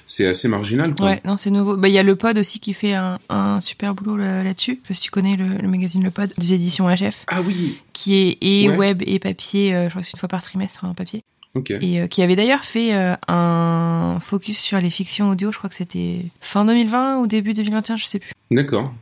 [0.08, 1.08] c'est assez marginal quoi.
[1.08, 1.78] Ouais, non, c'est nouveau.
[1.78, 4.74] Bah, il y a le Pod aussi qui fait un, un super boulot là- là-dessus.
[4.76, 7.41] Je sais pas si tu connais le, le magazine Le Pod des éditions HF, Ah
[7.41, 8.76] oui, qui est et Ouais.
[8.78, 9.74] web et papier.
[9.74, 11.24] euh, je crois que c'est une fois par trimestre en papier.
[11.56, 11.72] ok.
[11.82, 15.52] Et euh, qui avait d'ailleurs fait euh, un focus sur les fictions audio.
[15.52, 18.32] Je crois que c'était fin 2020 ou début 2021, je sais plus.
[18.52, 18.93] D'accord.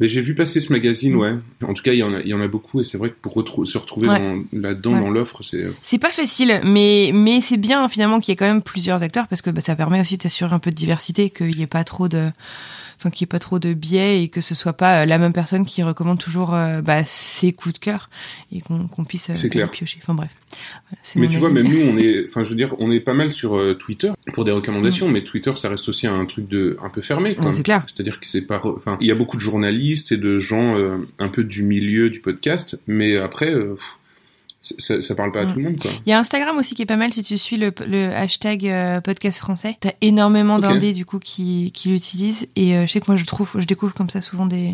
[0.00, 1.18] Mais j'ai vu passer ce magazine, Mm.
[1.18, 1.34] ouais.
[1.66, 3.10] En tout cas, il y en a, il y en a beaucoup, et c'est vrai
[3.10, 4.42] que pour retrou- se retrouver Ouais.
[4.52, 5.00] là-dedans, Ouais.
[5.00, 5.64] dans l'offre, c'est.
[5.82, 9.28] C'est pas facile, mais mais c'est bien finalement qu'il y ait quand même plusieurs acteurs
[9.28, 11.84] parce que bah, ça permet aussi d'assurer un peu de diversité, qu'il y ait pas
[11.84, 12.30] trop de
[13.04, 15.18] enfin qu'il y ait pas trop de biais et que ce soit pas euh, la
[15.18, 18.08] même personne qui recommande toujours euh, bah, ses coups de cœur
[18.50, 19.70] et qu'on puisse euh, clair.
[19.70, 19.98] piocher.
[20.02, 20.30] Enfin bref.
[20.88, 23.14] Voilà, Mais tu vois, même nous, on est, enfin, je veux dire, on est pas
[23.14, 26.88] mal sur Twitter pour des recommandations, mais Twitter, ça reste aussi un truc de un
[26.88, 27.36] peu fermé.
[27.38, 27.84] Ouais, c'est clair.
[27.86, 30.98] C'est-à-dire que c'est pas, enfin, il y a beaucoup de journalistes et de gens euh,
[31.18, 33.98] un peu du milieu du podcast, mais après, euh, pff,
[34.78, 35.90] ça, ça parle pas à tout le monde quoi.
[36.06, 38.66] Il y a Instagram aussi qui est pas mal si tu suis le, le hashtag
[38.66, 39.76] euh, podcast français.
[39.80, 40.62] T'as énormément Ok.
[40.62, 43.66] d'indés du coup qui, qui l'utilisent et euh, je sais que moi je trouve, je
[43.66, 44.72] découvre comme ça souvent des,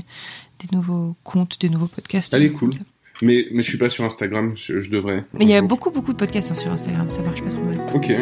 [0.60, 2.32] des nouveaux comptes, des nouveaux podcasts.
[2.32, 2.80] Elle est comme cool.
[3.22, 5.24] Mais mais je suis pas sur Instagram, je, je devrais.
[5.34, 7.62] Mais il y a beaucoup beaucoup de podcasts hein, sur Instagram, ça marche pas trop
[7.64, 7.80] mal.
[7.94, 8.12] Ok.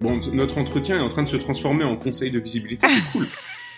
[0.00, 3.26] Bon, notre entretien est en train de se transformer en conseil de visibilité, c'est cool.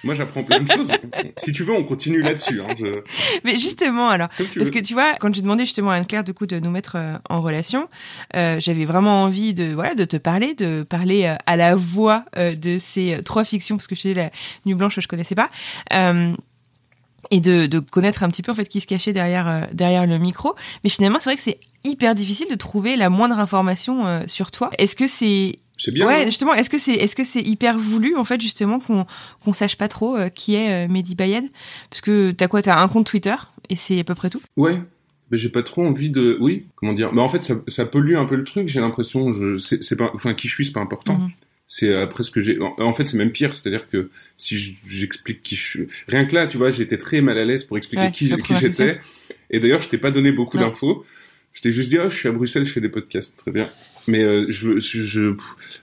[0.05, 0.93] Moi, j'apprends plein de choses.
[1.37, 2.61] Si tu veux, on continue là-dessus.
[2.61, 3.03] Hein, je...
[3.45, 4.29] Mais justement alors.
[4.37, 6.59] Comme tu Parce que tu vois, quand j'ai demandé justement à Anne-Claire du coup de
[6.59, 7.89] nous mettre euh, en relation,
[8.35, 12.25] euh, j'avais vraiment envie de voilà de te parler, de parler euh, à la voix
[12.37, 14.31] de ces trois fictions parce que je disais la
[14.67, 15.51] Nuit Blanche je connaissais pas.
[17.31, 20.07] Et de, de connaître un petit peu en fait qui se cachait derrière euh, derrière
[20.07, 24.07] le micro, mais finalement c'est vrai que c'est hyper difficile de trouver la moindre information
[24.07, 24.71] euh, sur toi.
[24.77, 26.07] Est-ce que c'est C'est bien.
[26.07, 29.05] ouais hein justement est-ce que c'est est-ce que c'est hyper voulu en fait justement qu'on
[29.45, 31.45] qu'on sache pas trop euh, qui est euh, Mehdi Bayed?
[31.91, 32.63] Parce que t'as quoi?
[32.63, 33.35] T'as un compte Twitter
[33.69, 34.41] et c'est à peu près tout?
[34.57, 34.81] Ouais.
[35.33, 36.37] Mais j'ai pas trop envie de.
[36.41, 36.67] Oui.
[36.77, 37.11] Comment dire?
[37.13, 38.69] Bah en fait, ça, ça pollue un peu le truc.
[38.69, 39.33] J'ai l'impression.
[39.33, 39.57] Je.
[39.57, 40.11] C'est pas.
[40.15, 41.15] Enfin, qui je suis, c'est pas important.
[41.15, 41.31] Mhm.
[41.67, 42.59] C'est après ce que j'ai.
[42.61, 43.55] En, fait, c'est même pire.
[43.55, 47.23] C'est-à-dire que si je- j'explique qui je suis, rien que là, tu vois, j'étais très
[47.23, 48.29] mal à l'aise pour expliquer Ouais, qui,
[48.61, 49.01] j'étais.
[49.49, 51.03] Et d'ailleurs, je t'ai pas donné beaucoup d'infos.
[51.55, 53.67] Je t'ai juste dit, oh, je suis à Bruxelles, je fais des podcasts, très bien.
[54.09, 55.35] Mais euh, je, je, je-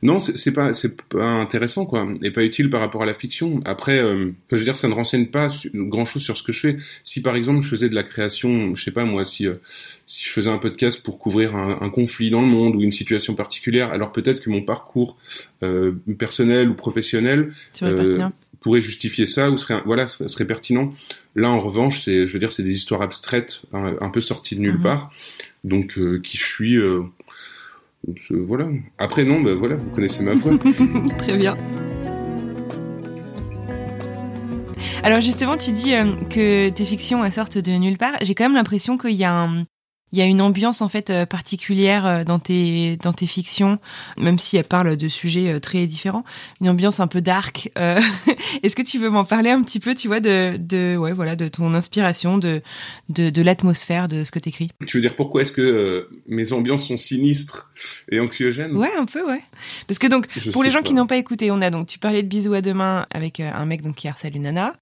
[0.02, 3.62] non, c'est pas, c'est pas intéressant, quoi, et pas utile par rapport à la fiction.
[3.66, 6.60] Après, euh, je veux dire, ça ne renseigne pas grand chose sur ce que je
[6.60, 6.78] fais.
[7.04, 9.56] Si par exemple, je faisais de la création, je sais pas moi, si euh,
[10.08, 12.92] si je faisais un podcast pour couvrir un, un conflit dans le monde ou une
[12.92, 15.18] situation particulière, alors peut-être que mon parcours
[15.64, 17.50] euh, personnel ou professionnel
[17.84, 18.02] Euh,
[18.62, 20.92] pourrait justifier ça ou serait voilà ça serait pertinent
[21.34, 24.58] là en revanche c'est je veux dire c'est des histoires abstraites un, un peu sorties
[24.58, 24.82] de nulle Mhm.
[24.82, 25.12] part
[25.64, 27.04] donc euh, qui je suis euh,
[28.16, 30.54] je- voilà après non bah voilà vous connaissez ma voix
[31.18, 31.56] Très bien.
[35.04, 38.14] Alors justement, tu dis euh, que tes fictions sortent de nulle part.
[38.22, 39.64] J'ai quand même l'impression qu'il y a un,
[40.12, 43.80] il y a une ambiance en fait euh, particulière euh, dans tes dans tes fictions,
[44.18, 46.24] même si elles parlent de sujets euh, très différents.
[46.62, 47.72] Une ambiance un peu dark.
[47.78, 48.00] Euh,
[48.64, 51.36] Est-ce que tu veux m'en parler un petit peu, tu vois, de de ouais voilà
[51.36, 52.62] de ton inspiration, de
[53.10, 54.70] de, de l'atmosphère de ce que t'écris?
[54.88, 57.72] tu veux dire pourquoi est-ce que euh, mes ambiances sont sinistres
[58.12, 58.76] et anxiogènes?
[58.76, 59.42] Ouais, un peu, ouais.
[59.88, 60.84] Parce que donc Je Pour les gens pas.
[60.84, 63.50] qui n'ont pas écouté, on a donc, tu parlais de Bisous à demain avec euh,
[63.54, 64.74] un mec donc qui harcèle une nana.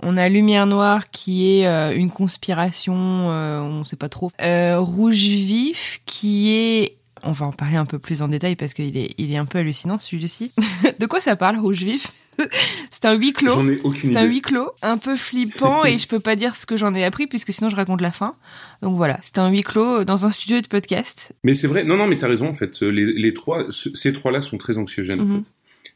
[0.00, 2.94] On a Lumière Noire qui est euh, une conspiration,
[3.30, 4.32] euh, on sait pas trop.
[4.40, 8.74] Euh, Rouge Vif qui est, on va en parler un peu plus en détail parce
[8.74, 10.50] qu'il est, il est un peu hallucinant celui-ci.
[10.98, 12.12] de quoi ça parle Rouge Vif?
[12.90, 13.52] C'est un huis clos.
[13.54, 16.34] j'en ai aucune C'est un idée huis clos, un peu flippant et je peux pas
[16.34, 18.34] dire ce que j'en ai appris puisque sinon je raconte la fin.
[18.80, 21.32] Donc voilà, c'est un huis clos dans un studio de podcast.
[21.44, 24.12] mais c'est vrai non non mais t'as raison en fait les, les trois ce- ces
[24.14, 25.44] trois là sont très anxiogènes en Mhm.
[25.44, 25.50] fait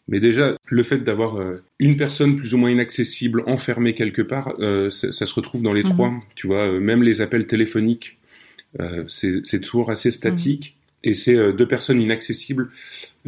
[0.08, 4.54] mais déjà, le fait d'avoir euh, une personne plus ou moins inaccessible enfermée quelque part,
[4.60, 5.90] euh, ça, ça se retrouve dans les Mhm.
[5.90, 6.12] trois.
[6.34, 8.18] Tu vois, euh, même les appels téléphoniques,
[9.08, 10.76] c'est toujours assez statique.
[11.04, 12.68] Et c'est deux personnes inaccessibles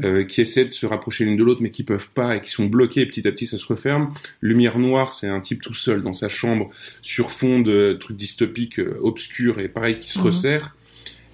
[0.02, 2.50] euh, qui essaient de se rapprocher l'une de l'autre, mais qui peuvent pas et qui
[2.50, 3.02] sont bloquées.
[3.02, 4.12] Et petit à petit, ça se referme.
[4.42, 6.70] Lumière noire, c'est un type tout seul dans sa chambre,
[7.02, 10.24] sur fond de trucs dystopiques, euh, obscurs et pareil, qui se Mhm.
[10.24, 10.76] resserre.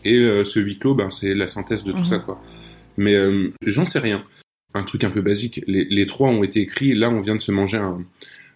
[0.05, 2.05] Et euh, ce huis clos, ben, c'est la synthèse de tout Mhm.
[2.05, 2.43] ça, quoi.
[2.99, 3.15] Mais
[3.67, 4.23] j'en sais rien
[4.75, 5.63] un truc un peu basique.
[5.67, 6.95] Les, les trois ont été écrits.
[6.95, 8.05] Là, on vient de se manger un,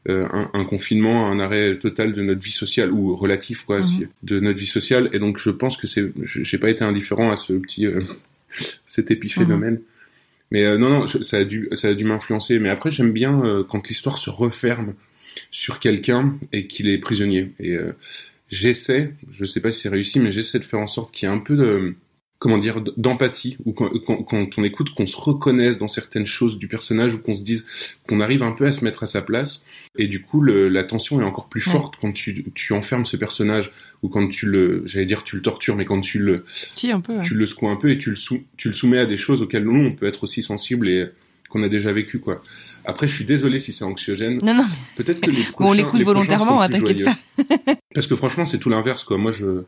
[0.09, 3.85] euh, un, un confinement, un arrêt total de notre vie sociale ou relatif, quoi, Mhm.
[3.85, 5.11] si- de notre vie sociale.
[5.13, 8.01] Et donc, je pense que c'est, je- j'ai pas été indifférent à ce petit, euh,
[8.87, 9.81] cet épiphénomène.
[10.51, 12.59] Mais euh, non, non, je- ça a dû, ça a dû m'influencer.
[12.59, 14.95] Mais après, j'aime bien quand l'histoire se referme
[15.51, 17.53] sur quelqu'un et qu'il est prisonnier.
[17.61, 17.77] Et
[18.49, 21.31] j'essaie, je sais pas si c'est réussi, mais j'essaie de faire en sorte qu'il y
[21.31, 21.95] ait un peu de
[22.41, 26.57] comment dire d'empathie ou quand, quand, quand on écoute qu'on se reconnaisse dans certaines choses
[26.59, 27.67] du personnage ou qu'on se dise
[28.09, 29.65] qu'on arrive un peu à se mettre à sa place
[29.97, 31.73] et du coup le, la tension est encore plus Ouais.
[31.73, 33.73] forte quand tu, tu enfermes ce personnage
[34.05, 36.45] ou quand tu le j'allais dire tu le tortures mais quand tu le
[36.77, 37.15] Si, un peu.
[37.17, 37.23] ouais.
[37.23, 39.43] tu le secoues un peu et tu le sou- tu le soumets à des choses
[39.43, 41.07] auxquelles nous on peut être aussi sensible et
[41.49, 42.41] qu'on a déjà vécu quoi
[42.85, 45.99] après je suis désolé si c'est anxiogène Non, non, peut-être que les on prochains l'écoute
[45.99, 47.17] les prochains volontairement, hein, t'inquiète pas.
[47.95, 49.19] Parce que franchement, c'est tout l'inverse, quoi.
[49.19, 49.63] Moi, je,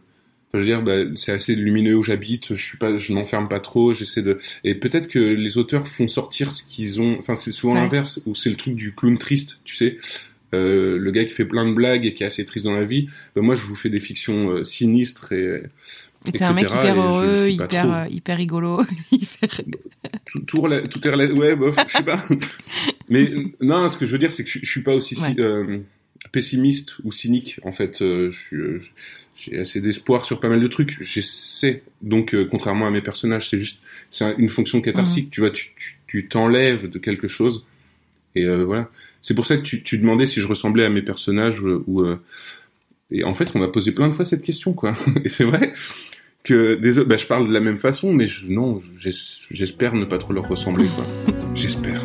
[0.54, 2.54] je veux dire, bah, c'est assez lumineux où j'habite.
[2.54, 3.92] Je suis pas, je m'enferme pas trop.
[3.94, 7.16] J'essaie de, et peut-être que les auteurs font sortir ce qu'ils ont.
[7.18, 7.80] Enfin, c'est souvent Ouais.
[7.80, 9.96] l'inverse où c'est le truc du clown triste, tu sais.
[10.52, 12.84] Euh, le gars qui fait plein de blagues et qui est assez triste dans la
[12.84, 13.06] vie.
[13.36, 15.62] Bah, moi, je vous fais des fictions euh, sinistres et
[16.26, 18.82] Et T'es un mec hyper je heureux, hyper, euh, hyper rigolo.
[19.12, 19.60] hyper-
[20.26, 22.20] tout, tout, rela- tout est rela- ouais, bof, je sais pas.
[23.08, 25.34] Mais non, ce que je veux dire, c'est que je, je suis pas aussi Ouais.
[25.38, 25.78] euh,
[26.32, 27.58] pessimiste ou cynique.
[27.62, 28.80] En fait, euh, je euh,
[29.40, 31.02] j'ai assez d'espoir sur pas mal de trucs.
[31.02, 31.82] J'essaie.
[32.02, 35.26] Donc, euh, contrairement à mes personnages, c'est juste, c'est un- une fonction catharsique.
[35.26, 35.30] Mhm.
[35.30, 37.64] Tu vois, tu, tu, tu t'enlèves de quelque chose.
[38.34, 38.90] Et euh, voilà.
[39.22, 42.02] C'est pour ça que tu, tu demandais si je ressemblais à mes personnages euh, ou.
[42.02, 42.20] euh,
[43.10, 44.94] Et en fait, on m'a posé plein de fois cette question, quoi.
[45.24, 45.72] Et c'est vrai
[46.44, 48.80] que désolé, bah, je parle de la même façon, mais je, non,
[49.50, 51.34] j'espère ne pas trop leur ressembler, quoi.
[51.54, 52.02] J'espère.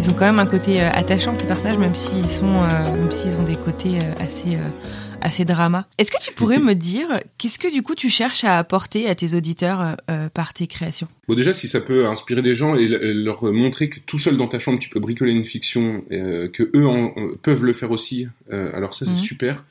[0.00, 3.10] Ils ont quand même un côté euh, attachant, tes personnages, même s'ils sont, euh, même
[3.10, 4.56] s'ils ont des côtés euh, assez
[5.20, 5.86] assez drama.
[5.98, 9.14] Est-ce que tu pourrais me dire qu'est-ce que du coup tu cherches à apporter à
[9.14, 11.08] tes auditeurs euh, euh, par tes créations?
[11.28, 14.48] Bon déjà si ça peut inspirer des gens et leur montrer que tout seul dans
[14.48, 18.26] ta chambre tu peux bricoler une fiction, euh, que eux en, peuvent le faire aussi.
[18.50, 19.16] alors ça c'est mhm.
[19.18, 19.64] super.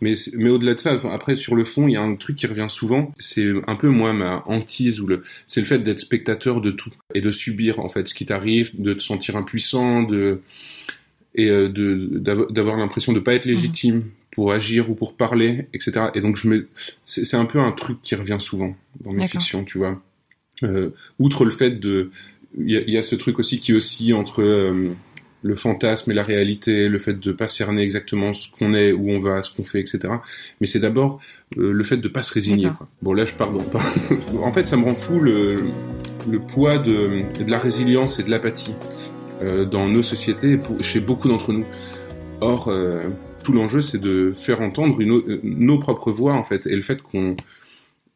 [0.00, 2.46] Mais, mais au-delà de ça, après sur le fond, il y a un truc qui
[2.46, 3.12] revient souvent.
[3.18, 6.90] C'est un peu moi ma hantise ou le, c'est le fait d'être spectateur de tout
[7.14, 10.40] et de subir en fait ce qui t'arrive, de te sentir impuissant, de
[11.34, 12.18] et de
[12.50, 13.96] d'avoir l'impression de pas être légitime.
[13.96, 16.10] Mhm pour agir ou pour parler, etc.
[16.14, 16.68] Et donc je me,
[17.04, 20.00] c'est un peu un truc qui revient souvent dans mes fictions, tu vois.
[20.62, 22.12] Euh, outre le fait de,
[22.56, 24.92] il y, a ce truc aussi qui oscille entre euh,
[25.42, 29.10] le fantasme et la réalité, le fait de pas cerner exactement ce qu'on est, où
[29.10, 30.00] on va, ce qu'on fait, etc.
[30.60, 31.20] Mais c'est d'abord
[31.56, 32.70] euh, le fait de pas se résigner.
[32.76, 32.88] Quoi.
[33.02, 33.64] Bon là je pardon.
[34.42, 35.56] en fait ça me rend fou le,
[36.28, 38.74] le poids de, de la résilience et de l'apathie
[39.42, 41.66] euh, dans nos sociétés, pour, chez beaucoup d'entre nous.
[42.40, 42.70] Or
[43.48, 47.00] tout l'enjeu, c'est de faire entendre euh, nos propres voix, en fait, et le fait
[47.00, 47.36] qu'on,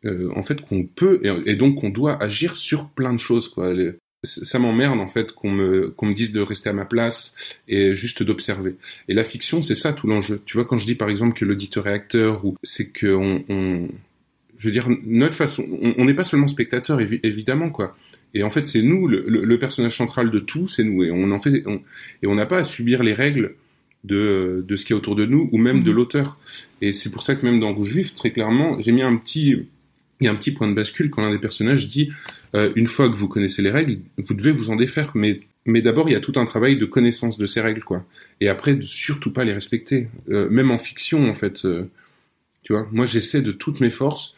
[0.04, 3.72] euh, en fait, qu'on peut, et, donc qu'on doit agir sur plein de choses, quoi.
[4.24, 7.34] Ça m'emmerde, en fait, qu'on me, qu'on me dise de rester à ma place
[7.68, 8.76] et juste d'observer.
[9.08, 10.40] Et la fiction, c'est ça tout l'enjeu.
[10.46, 13.88] Tu vois, quand je dis, par exemple, que l'auditeur est acteur, ou c'est que on,
[14.58, 15.66] je veux dire, notre façon,
[15.98, 17.96] on n'est pas seulement spectateur, évidemment, quoi.
[18.34, 21.02] Et en fait, c'est nous, le, personnage central de tout, c'est nous.
[21.02, 21.64] Et on en fait,
[22.22, 23.56] et on n'a pas à subir les règles
[24.04, 25.96] de, de ce qui est autour de nous ou même de mhm.
[25.96, 26.38] l'auteur.
[26.80, 29.66] Et c'est pour ça que même dans Rouge Vif, très clairement, j'ai mis un petit,
[30.22, 32.10] il y a un petit point de bascule quand l'un des personnages dit
[32.54, 35.10] euh, une fois que vous connaissez les règles, vous devez vous en défaire.
[35.14, 38.04] Mais, mais d'abord, il y a tout un travail de connaissance de ces règles, quoi.
[38.40, 40.08] Et après, de surtout pas les respecter.
[40.30, 41.64] Euh, même en fiction, en fait.
[41.64, 41.84] Euh,
[42.62, 44.36] tu vois, moi, j'essaie de toutes mes forces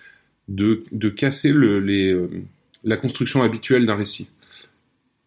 [0.49, 2.17] de, de casser le, les,
[2.83, 4.31] la construction habituelle d'un récit.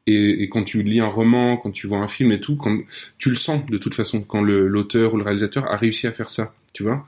[0.07, 2.79] Et, et, quand tu lis un roman, quand tu vois un film et tout, quand
[3.17, 6.29] tu le sens de toute façon quand l'auteur ou le réalisateur a réussi à faire
[6.29, 7.05] ça, tu vois,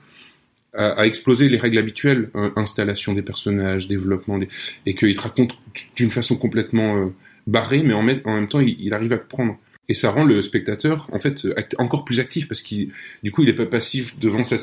[0.73, 4.49] à, à exploser les règles habituelles, hein, installation des personnages, développement, des,
[4.85, 5.57] et qu'il te raconte
[5.95, 7.09] d'une façon complètement euh,
[7.47, 9.57] barrée, mais en, en même temps il, il, arrive à te prendre.
[9.91, 11.47] Et ça rend le spectateur, en fait,
[11.79, 12.91] encore plus actif parce qu'il,
[13.23, 14.57] du coup, il est pas passif devant sa,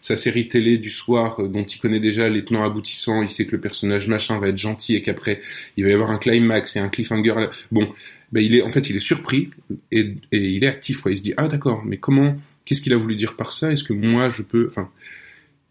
[0.00, 3.22] sa série télé du soir euh, dont il connaît déjà les tenants aboutissants.
[3.22, 5.40] Il sait que le personnage machin va être gentil et qu'après
[5.76, 7.34] il va y avoir un climax et un cliffhanger.
[7.70, 7.92] Bon,
[8.32, 9.50] ben il est, en fait, il est surpris
[9.90, 11.02] et, et il est actif.
[11.02, 11.10] Quoi.
[11.12, 12.34] Il se dit ah d'accord, mais comment,
[12.64, 13.72] qu'est-ce qu'il a voulu dire par ça?
[13.72, 14.90] Est-ce que moi je peux, enfin,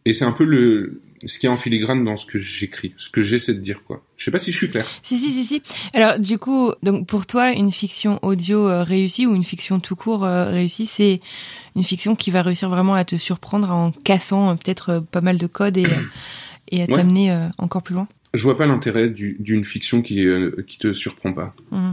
[0.06, 3.10] et c'est un peu le, ce qui est en filigrane dans ce que j'écris, ce
[3.10, 4.04] que j'essaie de dire, quoi.
[4.18, 4.86] Je sais pas si je suis clair.
[5.04, 5.62] Si, si, si, si.
[5.94, 9.96] Alors, du coup, donc, pour toi, une fiction audio euh, réussie ou une fiction tout
[9.96, 11.22] court euh, réussie, c'est
[11.76, 15.38] une fiction qui va réussir vraiment à te surprendre en cassant euh, peut-être pas mal
[15.38, 15.86] de codes et,
[16.72, 18.08] et à t'amener encore plus loin?
[18.34, 20.26] Je vois pas l'intérêt d'une fiction qui,
[20.68, 21.54] qui te surprend pas.
[21.72, 21.92] Mmh.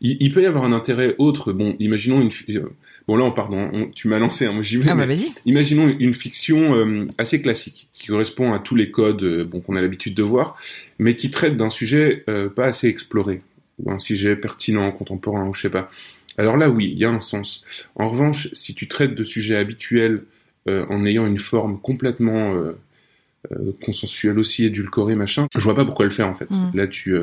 [0.00, 1.52] Il, il, peut y avoir un intérêt autre.
[1.52, 2.30] Bon, imaginons une,
[3.08, 4.88] Bon là, pardon, tu m'as lancé, un moi j'y vais.
[4.88, 5.06] Ah, bah,
[5.44, 9.76] imaginons une fiction euh, assez classique qui correspond à tous les codes euh, bon qu'on
[9.76, 10.56] a l'habitude de voir,
[10.98, 13.42] mais qui traite d'un sujet euh, pas assez exploré
[13.78, 15.90] ou un sujet pertinent, contemporain, ou je sais pas.
[16.38, 17.64] Alors là, oui, il y a un sens.
[17.96, 20.24] En revanche, si tu traites de sujets habituels
[20.66, 22.54] en ayant une forme complètement
[23.84, 26.50] consensuelle aussi, édulcorée, machin, je vois pas pourquoi le faire en fait.
[26.50, 26.70] Mm.
[26.74, 27.16] Là, tu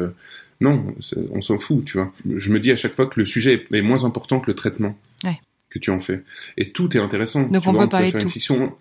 [0.60, 0.94] non,
[1.32, 2.12] on s'en fout, tu vois.
[2.36, 4.98] Je me dis à chaque fois que le sujet est moins important que le traitement.
[5.24, 5.40] Ouais
[5.70, 6.24] que tu en fais.
[6.58, 7.44] Et tout est intéressant.
[7.44, 8.30] Donc on peut parler de tout.
[8.30, 8.76] fiction.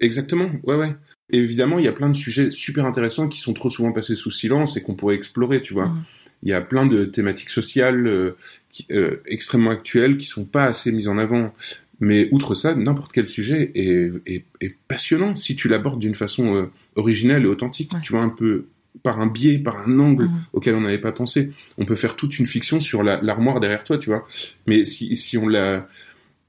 [0.00, 0.94] Exactement, ouais, ouais.
[1.30, 4.30] évidemment, il y a plein de sujets super intéressants qui sont trop souvent passés sous
[4.30, 5.88] silence et qu'on pourrait explorer, tu vois.
[5.88, 6.04] Mm.
[6.44, 8.36] Il y a plein de thématiques sociales euh,
[8.70, 11.52] qui, euh, extrêmement actuelles qui sont pas assez mises en avant.
[12.00, 16.56] Mais outre ça, n'importe quel sujet est, est, est, passionnant si tu l'abordes d'une façon
[16.56, 17.92] euh, originelle et authentique.
[18.02, 18.66] Tu vois, un peu
[19.02, 20.44] par un biais, par un angle mm.
[20.54, 21.50] auquel on n'avait pas pensé.
[21.78, 24.26] On peut faire toute une fiction sur l'armoire derrière toi, tu vois.
[24.66, 25.86] Mais si, si on la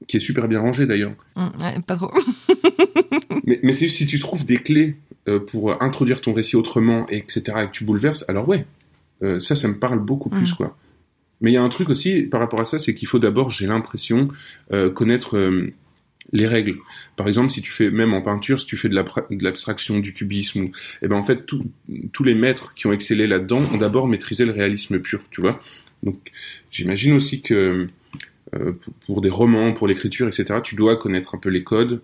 [0.06, 1.14] qui est super bien rangé d'ailleurs.
[1.36, 2.12] Mmh, pas trop.
[3.44, 4.96] mais, mais si tu trouves des clés
[5.28, 8.66] euh, pour introduire ton récit autrement, et etc., et que tu bouleverses, alors ouais,
[9.22, 10.56] euh, ça, ça me parle beaucoup plus, mmh.
[10.56, 10.76] quoi.
[11.40, 13.50] Mais il y a un truc aussi par rapport à ça, c'est qu'il faut d'abord,
[13.50, 14.28] j'ai l'impression,
[14.72, 15.36] euh, connaître
[16.32, 16.76] les règles.
[17.16, 18.94] Par exemple, si tu fais, même en peinture, si tu fais de
[19.42, 20.70] l'abstraction, du cubisme, et
[21.02, 24.52] eh ben en fait, tous les maîtres qui ont excellé là-dedans ont d'abord maîtrisé le
[24.52, 25.60] réalisme pur, tu vois.
[26.02, 26.18] Donc,
[26.70, 27.86] j'imagine aussi que euh,
[29.06, 32.02] pour des romans, pour l'écriture, etc., tu dois connaître un peu les codes.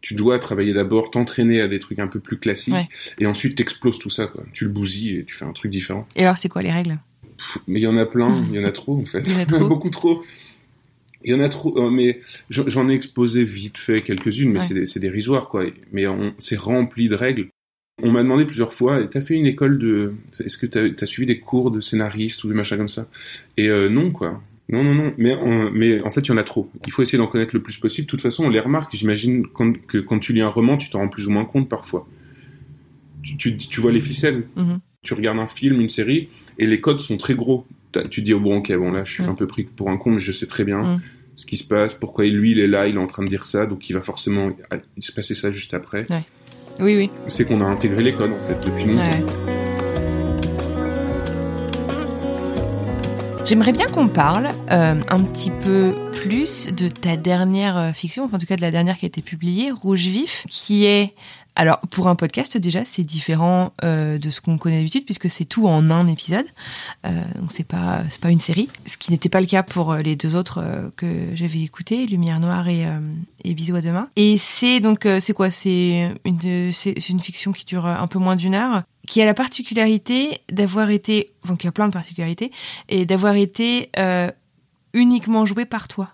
[0.00, 2.74] Tu dois travailler d'abord, t'entraîner à des trucs un peu plus classiques,
[3.18, 4.28] et ensuite t'exploses tout ça.
[4.28, 4.44] Quoi.
[4.52, 6.06] Tu le bousilles et tu fais un truc différent.
[6.14, 6.98] Et alors, c'est quoi les règles?
[7.66, 9.24] Mais il y en a plein, il y en a trop en fait.
[9.28, 9.68] Il y en a trop.
[9.68, 10.22] Beaucoup trop.
[11.24, 14.86] Il y en a trop, euh, mais j'en ai exposé vite fait quelques-unes, mais Ouais.
[14.86, 15.64] c'est dérisoire, quoi.
[15.92, 17.48] Mais on- c'est rempli de règles.
[18.00, 21.26] On m'a demandé plusieurs fois, t'as fait une école de, est-ce que t'as as suivi
[21.26, 23.08] des cours de scénariste ou des machins comme ça?
[23.56, 24.40] Et euh, non, quoi.
[24.70, 25.12] Non, non, non.
[25.16, 26.70] Mais, en- mais en fait, il y en a trop.
[26.86, 28.06] Il faut essayer d'en connaître le plus possible.
[28.06, 28.94] De toute façon, on les remarque.
[28.94, 32.06] J'imagine que quand tu lis un roman, tu t'en rends plus ou moins compte parfois.
[33.22, 34.46] Tu, tu, tu vois les ficelles.
[34.56, 34.80] Mhm.
[35.02, 36.28] Tu regardes un film, une série,
[36.58, 37.66] et les codes sont très gros.
[38.10, 39.28] Tu dis, oh, bon, ok, bon, là, je suis Mm.
[39.30, 41.00] un peu pris pour un con, mais je sais très bien Mm.
[41.36, 43.44] ce qui se passe, pourquoi lui, il est là, il est en train de dire
[43.46, 44.50] ça, donc il va forcément
[44.96, 46.04] il se passer ça juste après.
[46.80, 47.10] Oui, oui.
[47.28, 49.02] C'est qu'on a intégré les codes, en fait, depuis longtemps.
[49.02, 49.57] Ouais.
[53.48, 58.36] J'aimerais bien qu'on parle euh, un petit peu plus de ta dernière euh, fiction, enfin,
[58.36, 61.14] en tout cas de la dernière qui a été publiée, Rouge Vif, qui est
[61.56, 65.46] alors pour un podcast déjà c'est différent euh, de ce qu'on connaît d'habitude puisque c'est
[65.46, 66.44] tout en un épisode,
[67.04, 70.36] donc c'est pas pas une série, ce qui n'était pas le cas pour les deux
[70.36, 72.84] autres que j'avais écoutés, Lumière Noire et,
[73.54, 74.08] Bisous à demain.
[74.16, 75.50] Et c'est donc c'est quoi?
[75.50, 80.90] C'est une fiction qui dure un peu moins d'une heure qui a la particularité d'avoir
[80.90, 82.52] été, enfin qui a plein de particularités,
[82.88, 84.30] et d'avoir été euh,
[84.92, 86.10] uniquement joué par toi,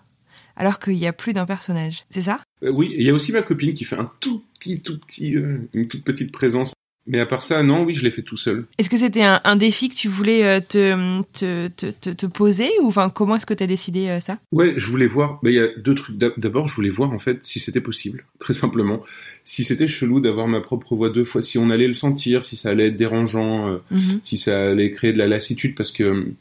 [0.55, 2.05] alors qu'il y a plus d'un personnage.
[2.09, 2.39] C'est ça?
[2.63, 5.35] Euh, oui, il y a aussi ma copine qui fait un tout petit, tout petit,
[5.35, 6.73] euh, une toute petite présence.
[7.07, 8.63] Mais à part ça, non, oui, je l'ai fait tout seul.
[8.79, 12.25] Est-ce que c'était un, un défi que tu voulais euh, te, te, te, te, te
[12.25, 14.39] poser ou enfin comment est-ce que tu as décidé euh, ça?
[14.51, 15.39] Ouais, je voulais voir.
[15.43, 16.17] Il y a deux trucs.
[16.17, 19.01] D'ab- D'abord, je voulais voir en fait si c'était possible, très simplement.
[19.43, 22.55] Si c'était chelou d'avoir ma propre voix deux fois, si on allait le sentir, si
[22.55, 23.77] ça allait être dérangeant, euh,
[24.23, 26.31] si ça allait créer de la lassitude, parce que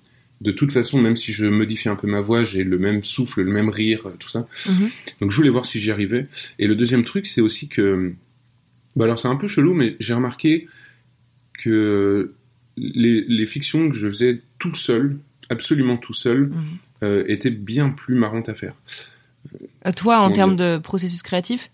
[0.41, 3.43] de toute façon, même si je modifie un peu ma voix, j'ai le même souffle,
[3.43, 4.47] le même rire, tout ça.
[4.69, 4.89] Mhm.
[5.21, 6.27] Donc je voulais voir si j'y arrivais.
[6.59, 8.13] Et le deuxième truc, c'est aussi que,
[8.97, 10.67] bah alors c'est un peu chelou, mais j'ai remarqué
[11.63, 12.33] que
[12.77, 15.17] les, les fictions que je faisais tout seul,
[15.51, 16.55] absolument tout seul, Mhm.
[17.03, 18.75] euh, étaient bien plus marrantes à faire.
[19.87, 21.71] Euh, Toi, en termes de processus créatif,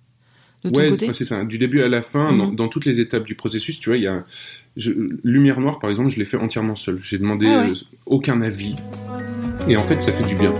[0.65, 1.45] de ton ouais, c'est ça.
[1.45, 2.39] Du début à la fin, Mhm.
[2.39, 4.25] dans, dans toutes les étapes du processus, tu vois, il y a
[4.77, 4.93] je-
[5.25, 6.99] Lumière Noire, par exemple, je l'ai fait entièrement seul.
[7.03, 7.71] J'ai demandé Ah ouais.
[7.71, 7.75] euh,
[8.07, 8.77] aucun avis.
[9.69, 10.53] Et en fait, ça fait du bien.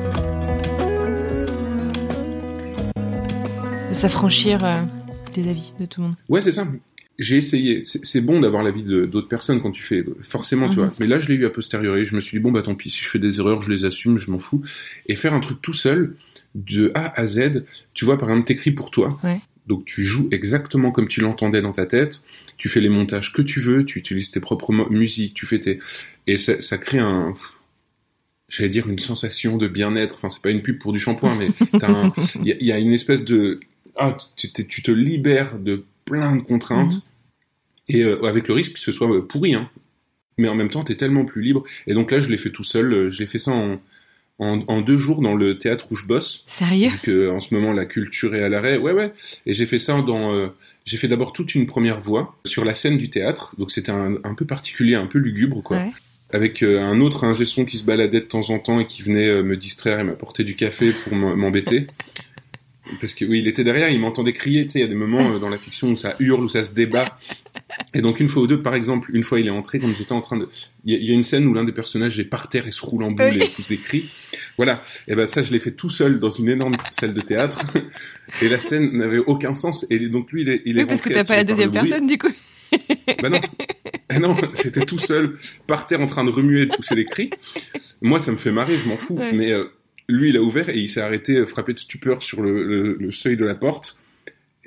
[3.89, 4.81] De s'affranchir euh,
[5.33, 6.17] des avis de tout le monde.
[6.29, 6.67] Ouais, c'est ça.
[7.19, 7.83] J'ai essayé.
[7.85, 10.85] C'est bon d'avoir l'avis d'autres personnes quand tu fais, forcément, tu Mhm.
[10.87, 10.95] vois.
[11.01, 12.05] Mais là, je l'ai eu a posteriori.
[12.07, 13.85] Je me suis dit, bon, bah tant pis, si je fais des erreurs, je les
[13.85, 14.63] assume, je m'en fous.
[15.07, 16.17] Et faire un truc tout seul,
[16.55, 17.65] de A à Z,
[17.95, 19.09] tu vois, par exemple, t'écris pour toi.
[19.23, 19.39] Ouais.
[19.67, 22.23] Donc tu joues exactement comme tu l'entendais dans ta tête.
[22.57, 25.79] Tu fais les montages que tu veux, tu utilises tes propres musiques, tu fais tes...
[26.27, 27.35] Et ça, ça crée un...
[28.49, 30.17] J'allais dire une sensation de bien-être.
[30.17, 31.49] Enfin, c'est pas une pub pour du shampoing, mais
[32.45, 33.61] y, il y a une espèce de...
[33.97, 36.95] Ah, tu, tu te libères de plein de contraintes.
[36.95, 37.01] Mhm.
[37.89, 39.69] Et euh, avec le risque que ce soit euh, pourri, hein.
[40.39, 41.65] Mais en même temps, t'es tellement plus libre.
[41.87, 42.93] Et donc là, je l'ai fait tout seul.
[42.93, 43.79] euh, Je l'ai fait ça en,
[44.39, 46.45] en, en deux jours dans le théâtre où je bosse.
[46.47, 46.89] Sérieux?
[46.89, 48.79] Vu que en ce moment la culture est à l'arrêt.
[48.79, 49.13] Ouais, ouais.
[49.45, 50.33] Et j'ai fait ça dans.
[50.35, 50.49] euh,
[50.87, 53.55] j'ai fait d'abord toute une première voix sur la scène du théâtre.
[53.59, 55.77] Donc c'était un, un peu particulier, un peu lugubre, quoi.
[55.79, 55.91] Ouais.
[56.33, 59.03] Avec euh, un autre ingé son qui se baladait de temps en temps et qui
[59.03, 61.89] venait euh, me distraire et m'apporter du café pour m'embêter.
[63.01, 64.65] Parce que oui, il était derrière, il m'entendait crier.
[64.67, 66.49] Tu sais, il y a des moments euh, dans la fiction où ça hurle, où
[66.49, 67.17] ça se débat.
[67.95, 70.13] Et donc une fois ou deux, par exemple, une fois il est entré quand j'étais
[70.13, 70.49] en train de.
[70.85, 72.67] Il y, a- il y a une scène où l'un des personnages est par terre
[72.67, 74.09] et se roule en boule et pousse des cris.
[74.57, 74.83] Voilà.
[75.09, 77.63] Et ben ça, je l'ai fait tout seul dans une énorme salle de théâtre.
[78.43, 79.87] Et la scène n'avait aucun sens.
[79.91, 82.07] Et donc lui, il est, il est Oui, parce que t'as pas la deuxième personne
[82.07, 82.31] du coup.
[83.23, 83.41] Bah non.
[84.09, 85.35] Ah non, j'étais tout seul,
[85.69, 87.31] par terre en train de remuer et de pousser des cris.
[88.03, 89.15] Moi, ça me fait marrer, je m'en fous.
[89.17, 89.33] Ouais.
[89.33, 89.67] Mais euh,
[90.11, 92.97] lui, il a ouvert et il s'est arrêté euh, frappé de stupeur sur le, le-
[92.99, 93.97] le seuil de la porte.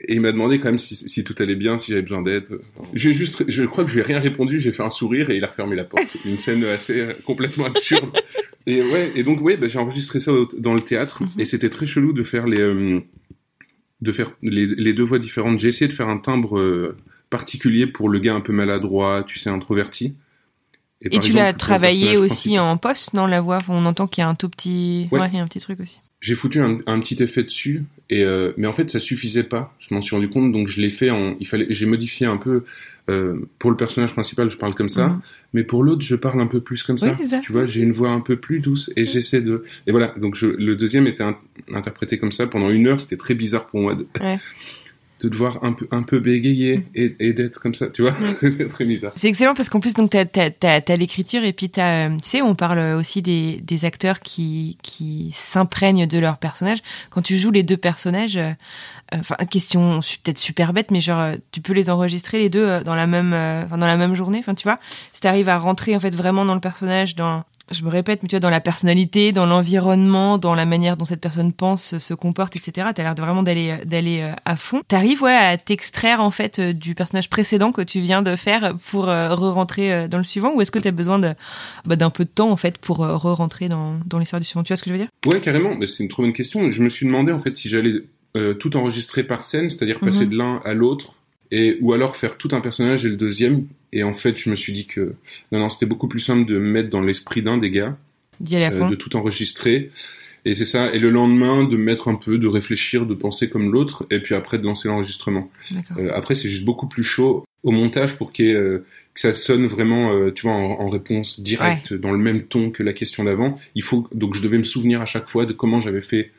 [0.06, 2.46] Et il m'a demandé quand même si, si tout allait bien, si j'avais besoin d'aide.
[2.94, 5.38] J'ai juste, je crois que je lui ai rien répondu, j'ai fait un sourire et
[5.38, 6.18] il a refermé la porte.
[6.26, 8.10] Une scène assez euh, complètement absurde.
[8.66, 11.42] Et ouais, et donc ouais, bah, j'ai enregistré ça dans le théâtre Mhm.
[11.42, 13.02] et c'était très chelou de faire les, euh,
[14.02, 15.60] de faire les, les deux voix différentes.
[15.60, 16.96] J'ai essayé de faire un timbre euh,
[17.30, 20.16] particulier pour le gars un peu maladroit, tu sais, introverti.
[21.06, 23.60] Et tu exemple, l'as travaillé aussi en poste dans la voix.
[23.70, 25.20] On entend qu'il y a un tout petit, Ouais.
[25.20, 26.00] ouais, il y a un petit truc aussi.
[26.22, 29.76] J'ai foutu un, un petit effet dessus, et euh, mais en fait ça suffisait pas.
[29.80, 31.36] Je m'en suis rendu compte, donc je l'ai fait en.
[31.42, 32.64] Il fallait, j'ai modifié un peu
[33.10, 35.20] euh, pour le personnage principal, je parle comme ça, Mhm.
[35.52, 37.10] mais pour l'autre, je parle un peu plus comme ça.
[37.10, 37.42] Oui, c'est ça.
[37.44, 39.66] Tu vois, j'ai une voix un peu plus douce et j'essaie de.
[39.86, 41.36] Et voilà, donc je, le deuxième était in-
[41.74, 43.02] interprété comme ça pendant une heure.
[43.02, 44.40] C'était très bizarre pour moi de, Ouais.
[45.24, 47.90] de devoir un peu, un peu bégayer et, et d'être comme ça.
[47.90, 49.14] Tu vois, c'était très bizarre.
[49.16, 52.18] C'est excellent parce qu'en plus, donc, t'as, t'as, t'as, t'as l'écriture et puis t'as, euh,
[52.22, 56.80] tu sais, on parle aussi des, des acteurs qui, qui s'imprègnent de leur personnage.
[57.10, 58.52] Quand tu joues les deux personnages, euh,
[59.14, 62.96] euh, enfin, question peut-être super bête, mais genre, tu peux les enregistrer les deux dans
[62.96, 64.40] la même, euh, enfin, dans la même journée.
[64.40, 64.80] Enfin, tu vois,
[65.12, 68.30] si t'arrives à rentrer en fait vraiment dans le personnage, dans, je me répète, mais
[68.30, 72.14] tu vois, dans la personnalité, dans l'environnement, dans la manière dont cette personne pense, se
[72.14, 72.88] comporte, etc.
[72.94, 74.82] T'as l'air de vraiment d'aller d'aller euh, à fond.
[74.88, 78.76] T'arrives ouais à t'extraire en fait euh, du personnage précédent que tu viens de faire
[78.92, 81.34] pour euh, re-rentrer dans le suivant, ou est-ce que t'as besoin de
[81.86, 84.64] bah, d'un peu de temps en fait pour re-rentrer dans dans l'histoire du suivant?
[84.64, 85.10] Tu vois ce que je veux dire?
[85.26, 85.76] Ouais, carrément.
[85.76, 86.70] Mais c'est une trop bonne question.
[86.70, 87.94] Je me suis demandé en fait si j'allais
[88.60, 90.32] tout enregistrer par scène, c'est-à-dire passer mhm.
[90.32, 91.18] de l'un à l'autre
[91.54, 93.68] et ou alors faire tout un personnage et le deuxième.
[93.92, 95.14] Et en fait, je me suis dit que
[95.52, 97.96] non, non, c'était beaucoup plus simple de me mettre dans l'esprit d'un des gars,
[98.52, 99.92] euh, de tout enregistrer.
[100.46, 100.92] Et c'est ça.
[100.92, 104.34] Et le lendemain, de mettre un peu, de réfléchir, de penser comme l'autre, et puis
[104.34, 105.50] après de lancer l'enregistrement.
[105.98, 108.80] Euh, après, c'est juste beaucoup plus chaud au montage pour euh,
[109.14, 112.82] que ça sonne vraiment, euh, tu vois, en, réponse directe, dans le même ton que
[112.84, 113.58] la question d'avant.
[113.76, 116.32] Il faut donc je devais me souvenir à chaque fois de comment j'avais fait,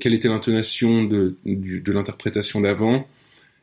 [0.00, 3.06] quelle était l'intonation de, de l'interprétation d'avant,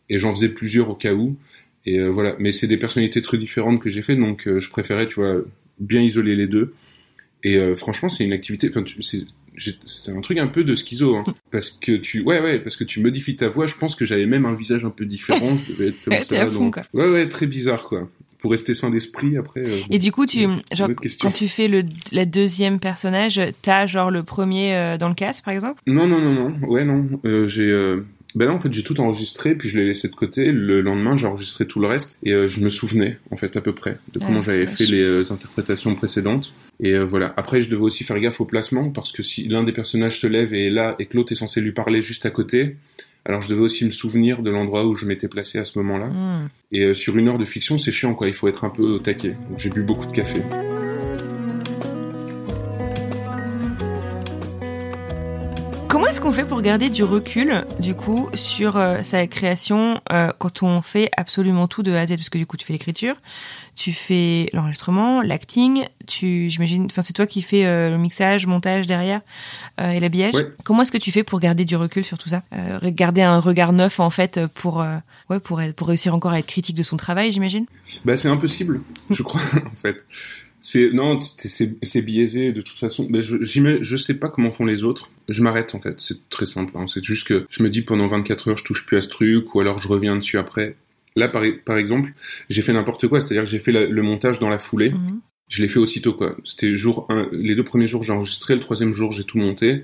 [0.10, 1.38] et j'en faisais plusieurs au cas où.
[1.86, 4.70] Et euh, voilà, mais c'est des personnalités très différentes que j'ai fait, donc euh, je
[4.70, 5.42] préférais, tu vois,
[5.80, 6.74] bien isoler les deux.
[7.44, 8.84] Et euh, franchement, c'est une activité, enfin,
[9.86, 12.86] c'est un truc un peu de schizo, hein, parce que tu, ouais, ouais, parce que
[12.86, 13.66] tu modifies ta voix.
[13.66, 15.58] Je pense que j'avais même un visage un peu différent.
[15.58, 16.46] Je devais être comme ça.
[16.46, 16.78] Donc...
[16.94, 18.10] Ouais, ouais, très bizarre, quoi.
[18.40, 19.62] Pour rester sain d'esprit après.
[19.90, 20.90] et du coup, tu, genre,
[21.22, 25.54] quand tu fais le la deuxième personnage, t'as genre le premier dans le casque, par
[25.54, 25.82] exemple?
[25.88, 26.68] Non, non, non, non.
[26.68, 27.06] Ouais, non.
[27.46, 27.72] j'ai
[28.36, 30.52] ben là, en fait, j'ai tout enregistré, puis je l'ai laissé de côté.
[30.52, 33.62] Le lendemain, j'ai enregistré tout le reste, et euh, je me souvenais, en fait, à
[33.62, 36.54] peu près, de comment j'avais fait les euh, interprétations précédentes.
[36.80, 37.34] Et euh, voilà.
[37.38, 40.28] Après, je devais aussi faire gaffe au placement, parce que si l'un des personnages se
[40.28, 42.76] lève et est là, et que l'autre est censé lui parler juste à côté,
[43.26, 46.08] alors je devais aussi me souvenir de l'endroit où je m'étais placé à ce moment-là.
[46.08, 46.50] Hmm.
[46.72, 48.28] Et sur une heure de fiction, c'est chiant, quoi.
[48.28, 49.36] Il faut être un peu au taquet.
[49.56, 50.42] J'ai bu beaucoup de café.
[56.24, 60.82] Qu'on fait pour garder du recul, du coup, sur euh, sa création euh, quand on
[60.82, 63.18] fait absolument tout de A à Z Parce que du coup, tu fais l'écriture,
[63.76, 68.88] tu fais l'enregistrement, l'acting, tu, j'imagine, enfin, c'est toi qui fais euh, le mixage, montage
[68.88, 69.20] derrière
[69.82, 70.36] et l'habillage.
[70.64, 72.44] Comment est-ce que tu fais pour garder du recul sur tout ça?
[72.84, 74.86] Garder un regard neuf, en fait, pour,
[75.30, 77.66] ouais, pour, pour réussir encore à être critique de son travail, j'imagine?
[78.06, 80.06] Bah, c'est impossible, je crois, en fait
[80.66, 83.06] c'est non, c'est biaisé de toute façon.
[83.10, 85.12] Mais je je sais pas comment font les autres.
[85.28, 86.00] Je m'arrête en fait.
[86.00, 86.72] C'est très simple.
[86.76, 86.88] Hein.
[86.88, 89.54] C'est juste que je me dis pendant 24 heures, je touche plus à ce truc,
[89.54, 90.78] ou alors je reviens dessus après.
[91.18, 92.14] Là, par, par exemple,
[92.50, 93.20] j'ai fait n'importe quoi.
[93.20, 94.92] C'est-à-dire que j'ai fait le montage dans la foulée.
[94.92, 95.20] Mhm.
[95.50, 96.38] Je l'ai fait aussitôt quoi.
[96.46, 99.84] C'était jour un, les deux premiers jours j'ai enregistré, le troisième jour j'ai tout monté,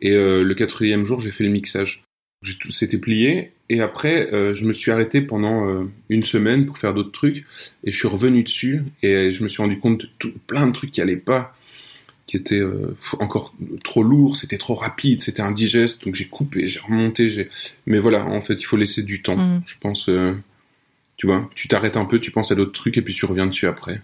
[0.00, 2.03] et euh, le quatrième jour j'ai fait le mixage.
[2.70, 6.92] C'était plié et après, euh, je me suis arrêté pendant euh, une semaine pour faire
[6.92, 7.44] d'autres trucs,
[7.82, 10.72] et je suis revenu dessus, et je me suis rendu compte de tout, plein de
[10.72, 11.56] trucs qui allaient pas,
[12.26, 16.80] qui étaient euh, encore trop lourds, c'était trop rapide, c'était indigeste, donc j'ai coupé, j'ai
[16.80, 17.48] remonté, j'ai...
[17.86, 19.62] Mais voilà, en fait, il faut laisser du temps, mmh.
[19.66, 20.10] je pense.
[21.16, 23.46] tu vois, tu t'arrêtes un peu, tu penses à d'autres trucs, et puis tu reviens
[23.46, 24.02] dessus après.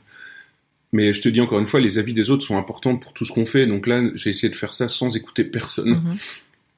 [0.93, 3.27] Mais je te dis encore une fois, les avis des autres sont importants pour tout
[3.27, 5.91] ce qu'on fait, donc là, j'ai essayé de faire ça sans écouter personne.
[5.91, 6.17] Mmh.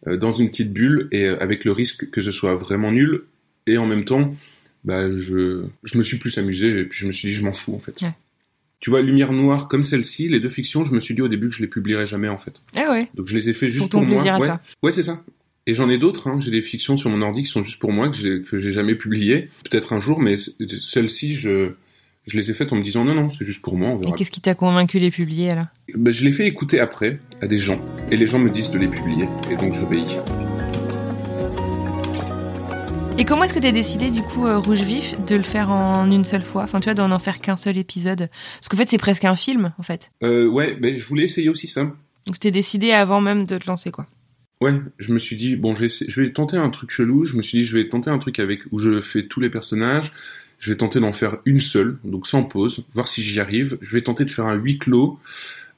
[0.06, 3.22] Euh, dans une petite bulle et euh, avec le risque que ce soit vraiment nul
[3.68, 4.34] et en même temps
[4.82, 7.52] bah je je me suis plus amusé et puis je me suis dit je m'en
[7.52, 7.96] fous en fait.
[8.80, 11.48] Tu vois, Lumière Noire comme celle-ci, les deux fictions, je me suis dit au début
[11.48, 12.62] que je les publierais jamais en fait.
[12.74, 13.08] Ah ouais.
[13.14, 14.20] Donc je les ai fait juste pour, moi.
[14.40, 14.48] Ouais,
[14.82, 15.22] ouais c'est ça.
[15.68, 16.26] Et j'en ai d'autres.
[16.26, 16.40] Hein.
[16.40, 19.50] J'ai des fictions sur mon ordi qui sont juste pour moi que j'ai jamais publiées.
[19.70, 21.74] Peut-être un jour, mais celle-ci, je
[22.24, 23.98] je les ai faites en me disant non, non, c'est juste pour moi.
[24.06, 25.66] Et qu'est-ce qui t'a convaincu de les publier alors?
[25.94, 27.80] Ben, Je les fais écouter après à des gens.
[28.10, 29.28] Et les gens me disent de les publier.
[29.50, 30.18] Et donc j'obéis.
[33.18, 35.70] Et comment est-ce que tu as décidé du coup euh, Rouge Vif de le faire
[35.70, 36.62] en une seule fois?
[36.62, 39.34] Enfin tu vois d'en en faire qu'un seul épisode Parce qu'en fait c'est presque un
[39.34, 40.12] film en fait.
[40.22, 41.82] Euh, ouais, ben, je voulais essayer aussi ça.
[41.82, 44.06] Donc c'était décidé avant même de te lancer quoi.
[44.60, 47.24] Ouais, je me suis dit bon je vais tenter un truc chelou.
[47.24, 49.50] Je me suis dit je vais tenter un truc avec où je fais tous les
[49.50, 50.12] personnages
[50.62, 53.78] je vais tenter d'en faire une seule, donc sans pause, voir si j'y arrive.
[53.82, 55.18] Je vais tenter de faire un huis clos.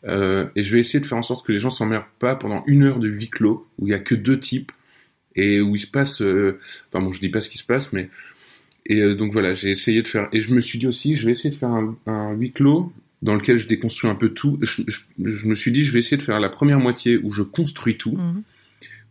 [0.05, 2.63] Euh, et je vais essayer de faire en sorte que les gens s'emmerdent pas pendant
[2.67, 4.73] une heure de huis clos, où il y a que deux types,
[5.37, 6.21] et où il se passe...
[6.21, 6.61] Euh,
[6.93, 8.11] enfin bon, je dis pas ce qui se passe, mais...
[8.85, 10.29] Et euh, donc voilà, j'ai essayé de faire...
[10.33, 13.35] Et je me suis dit aussi, je vais essayer de faire un, huis clos dans
[13.35, 14.59] lequel je déconstruis un peu tout.
[14.61, 14.83] Je,
[15.17, 18.19] me suis dit, je vais essayer de faire la première moitié où je construis tout.
[18.19, 18.43] Mhm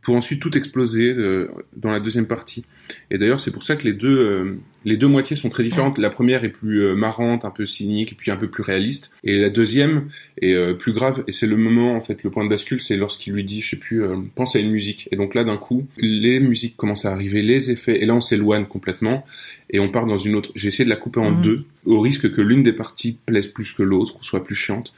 [0.04, 2.66] pour ensuite tout exploser euh, dans la deuxième partie.
[3.10, 5.98] Et d'ailleurs, c'est pour ça que les deux, euh, les deux moitiés sont très différentes.
[5.98, 9.14] La première est plus euh, marrante, un peu cynique, et puis un peu plus réaliste.
[9.24, 10.10] Et la deuxième
[10.42, 11.24] est plus grave.
[11.28, 13.72] Et c'est le moment, en fait, le point de bascule, c'est lorsqu'il lui dit, je
[13.72, 14.04] sais plus,
[14.36, 15.08] pense à une musique.
[15.12, 18.22] Et donc là, d'un coup, les musiques commencent à arriver, les effets, et là, on
[18.22, 19.26] s'éloigne complètement,
[19.70, 20.52] et on part dans une autre.
[20.56, 21.42] J'ai essayé de la couper en mhm.
[21.42, 24.94] deux, au risque que l'une des parties plaise plus que l'autre, ou soit plus chiante.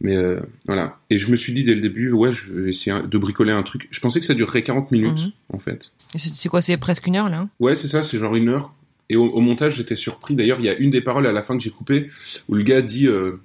[0.00, 0.98] Mais euh, voilà.
[1.10, 3.62] Et je me suis dit dès le début, ouais, je vais essayer de bricoler un
[3.62, 3.88] truc.
[3.90, 5.32] Je pensais que ça durerait 40 minutes, mhm.
[5.52, 5.92] en fait.
[6.16, 7.48] C'est quoi, c'est presque une heure, là hein?
[7.60, 8.74] Ouais, c'est ça, c'est genre une heure.
[9.08, 10.34] Et au, montage, j'étais surpris.
[10.34, 12.10] D'ailleurs, il y a une des paroles à la fin que j'ai coupée
[12.48, 13.40] où le gars dit euh,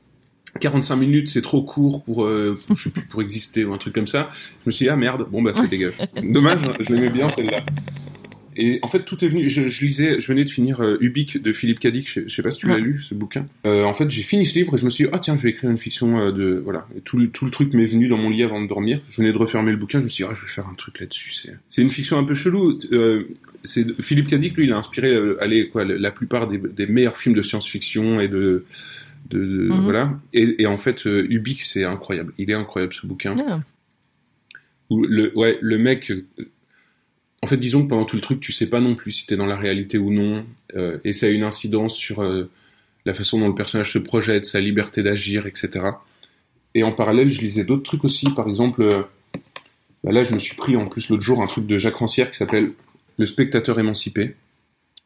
[0.60, 3.78] 45 minutes, c'est trop court pour, euh, pour, je sais plus, pour exister ou un
[3.78, 4.30] truc comme ça.
[4.34, 5.94] Je me suis dit, ah merde, bon bah c'est dégueu.
[6.22, 7.64] Dommage, hein, je l'aimais bien celle-là.
[8.58, 9.48] Et en fait, tout est venu.
[9.48, 12.10] Je, je lisais, je venais de finir euh, Ubik de Philippe Cadic.
[12.12, 13.48] Je, je sais pas si tu l'as lu ce bouquin.
[13.66, 15.44] Euh, en fait, j'ai fini ce livre et je me suis dit, ah tiens, je
[15.44, 16.86] vais écrire une fiction euh, de voilà.
[16.98, 19.00] Et tout, le, tout le truc m'est venu dans mon lit avant de dormir.
[19.10, 20.00] Je venais de refermer le bouquin.
[20.00, 21.32] Je me suis dit, ah, je vais faire un truc là-dessus.
[21.68, 22.78] C'est, une fiction un peu chelou.
[22.92, 23.24] Euh,
[23.64, 27.36] c'est Philippe Cadic, lui, il a inspiré, allez, quoi, la plupart des, des meilleurs films
[27.36, 28.66] de science-fiction et de
[29.30, 29.80] de, de Mhm.
[29.82, 30.20] voilà.
[30.34, 32.34] Et, et en fait, Ubik, c'est incroyable.
[32.38, 33.36] Il est incroyable ce bouquin.
[33.48, 33.62] Ah.
[34.90, 36.12] Où le, ouais, le mec.
[37.44, 39.36] En fait, disons que pendant tout le truc, tu sais pas non plus si t'es
[39.36, 42.50] dans la réalité ou non, euh, et ça a une incidence sur euh,
[43.06, 45.86] la façon dont le personnage se projette, sa liberté d'agir, etc.
[46.76, 48.30] Et en parallèle, je lisais d'autres trucs aussi.
[48.30, 49.02] Par exemple, euh,
[50.04, 52.30] bah là, je me suis pris en plus l'autre jour un truc de Jacques Rancière
[52.30, 52.72] qui s'appelle
[53.18, 54.36] Le spectateur émancipé,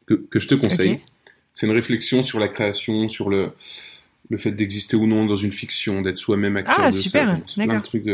[0.06, 1.00] que, que je te conseille.
[1.52, 3.50] C'est une réflexion sur la création, sur le,
[4.28, 7.42] le fait d'exister ou non dans une fiction, d'être soi-même acteur Ah, de super, ça.
[7.48, 8.04] C'est plein de trucs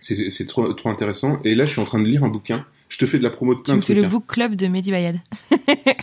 [0.00, 1.40] c'est trop, trop intéressant.
[1.44, 2.64] Et là, je suis en train de lire un bouquin.
[2.90, 4.02] Je te fais de la promo de Tu plein me de fais trucs.
[4.02, 4.10] le hein.
[4.10, 5.16] book club de Mehdi Bayad.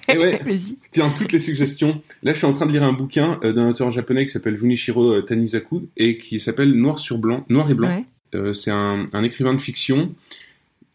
[0.09, 0.39] Eh ouais,
[0.91, 2.01] tiens, toutes les suggestions.
[2.23, 4.55] Là, je suis en train de lire un bouquin euh, d'un auteur japonais qui s'appelle
[4.55, 7.89] Junichiro euh, Tanizaku et qui s'appelle Noir sur blanc, Noir et blanc.
[7.89, 8.05] Ouais.
[8.35, 10.13] Euh, c'est un, un écrivain de fiction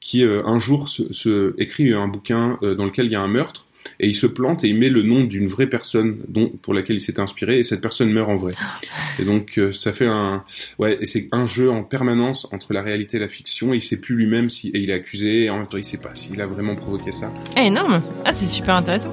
[0.01, 3.21] qui euh, un jour se, se écrit un bouquin euh, dans lequel il y a
[3.21, 3.67] un meurtre
[4.01, 6.97] et il se plante et il met le nom d'une vraie personne dont pour laquelle
[6.97, 8.53] il s'était inspiré et cette personne meurt en vrai.
[9.19, 10.43] Et donc euh, ça fait un
[10.79, 13.83] ouais et c'est un jeu en permanence entre la réalité et la fiction et il
[13.83, 16.15] sait plus lui-même si et il est accusé et en même temps il sait pas
[16.15, 17.33] s'il a vraiment provoqué ça.
[17.57, 18.03] Ah, énorme.
[18.25, 19.13] Ah, c'est super intéressant.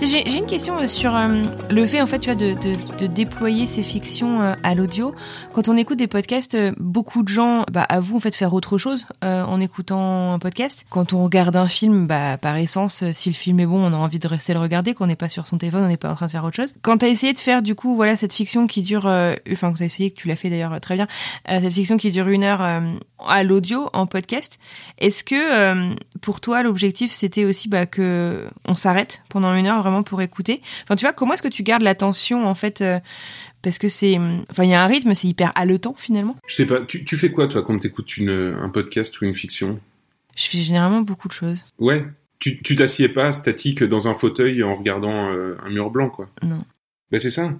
[0.00, 3.82] J'ai une question euh, sur euh, le fait en fait tu vois de, déployer ces
[3.82, 5.12] fictions euh, à l'audio.
[5.52, 9.06] Quand on écoute des podcasts, beaucoup de gens bah, avouent en fait faire autre chose
[9.22, 10.86] en écoutant un podcast.
[10.88, 13.96] Quand on regarde un film, bah par essence, si le film est bon, on a
[13.96, 14.94] envie de rester le regarder.
[14.94, 16.74] Qu'on n'est pas sur son téléphone, on n'est pas en train de faire autre chose.
[16.82, 19.06] Quand t'as essayé de faire du coup voilà cette fiction qui dure,
[19.50, 21.08] enfin que t'as essayé, que tu l'as fait d'ailleurs très bien,
[21.46, 22.62] cette fiction qui dure une heure
[23.26, 24.60] à l'audio en podcast.
[24.98, 30.02] Est-ce que pour toi l'objectif c'était aussi bah, que on s'arrête pendant une heure vraiment
[30.02, 33.00] pour écouter Enfin tu vois comment est-ce que tu gardes l'attention en fait euh,
[33.62, 34.18] parce que c'est
[34.50, 36.36] enfin il y a un rythme c'est hyper haletant finalement.
[36.46, 39.34] Je sais pas, tu, tu fais quoi toi quand t'écoutes une un podcast ou une
[39.34, 39.80] fiction?
[40.36, 41.64] Je fais généralement beaucoup de choses.
[41.78, 42.06] Ouais.
[42.38, 46.28] Tu tu t'assieds pas statique dans un fauteuil en regardant euh, un mur blanc, quoi?
[46.42, 46.62] Non.
[47.10, 47.52] Ben c'est ça.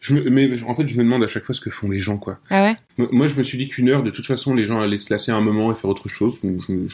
[0.00, 1.98] Je me, mais en fait, je me demande à chaque fois ce que font les
[1.98, 2.40] gens, quoi.
[2.48, 2.76] Ah ouais?
[2.96, 5.12] Moi, moi, je me suis dit qu'une heure, de toute façon, les gens allaient se
[5.12, 6.40] lasser un moment et faire autre chose.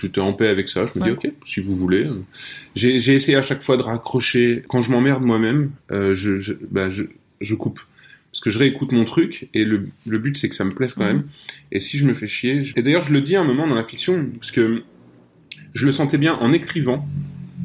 [0.00, 0.86] J'étais en paix avec ça.
[0.86, 2.08] Je me dis, ok, si vous voulez.
[2.74, 4.64] J'ai essayé à chaque fois de raccrocher.
[4.68, 6.54] Quand je m'emmerde moi-même, euh, je, je,
[6.88, 7.04] je,
[7.40, 7.80] je coupe.
[8.32, 10.92] Parce que je réécoute mon truc et le, le but, c'est que ça me plaise
[10.94, 11.12] quand Mhm.
[11.12, 11.24] même.
[11.72, 12.60] Et si je me fais chier...
[12.60, 14.82] je- Et d'ailleurs, je le dis à un moment dans la fiction, parce que
[15.74, 17.08] je le sentais bien en écrivant.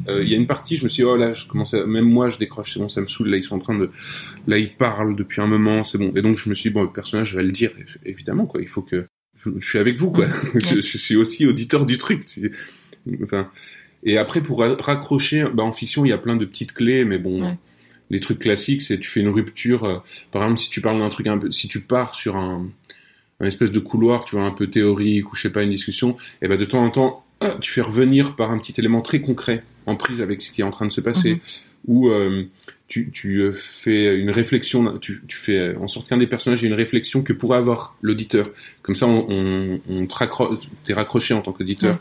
[0.08, 1.84] Euh, Il y a une partie, je me suis dit, oh là, je commence à...
[1.86, 3.28] même moi, je décroche, c'est bon, ça me saoule.
[3.28, 3.90] Là, ils sont en train de,
[4.46, 6.12] là, ils parlent depuis un moment, c'est bon.
[6.16, 8.60] Et donc, je me suis dit, bon, le personnage va le dire, év- évidemment, quoi.
[8.60, 10.26] Il faut que je, je suis avec vous, quoi.
[10.54, 12.22] je, je suis aussi auditeur du truc.
[13.22, 13.48] Enfin,
[14.04, 17.04] et après, pour ra- raccrocher, bah, en fiction, il y a plein de petites clés,
[17.04, 17.56] mais bon, Ouais.
[18.10, 19.84] les trucs classiques, c'est tu fais une rupture.
[19.84, 19.98] euh,
[20.32, 22.68] par exemple, si tu parles d'un truc un peu, si tu pars sur un,
[23.40, 26.16] un espèce de couloir, tu vois, un peu théorique ou je sais pas, une discussion,
[26.42, 27.24] et ben de temps en temps,
[27.60, 30.64] tu fais revenir par un petit élément très concret, en prise avec ce qui est
[30.64, 31.40] en train de se passer, Mhm.
[31.88, 32.44] ou euh,
[32.88, 36.62] tu, tu euh, fais une réflexion, tu, tu fais euh, en sorte qu'un des personnages
[36.62, 38.50] ait une réflexion que pourrait avoir l'auditeur.
[38.82, 40.58] Comme ça, on, on, on raccro-
[40.90, 41.98] raccroché en tant qu'auditeur.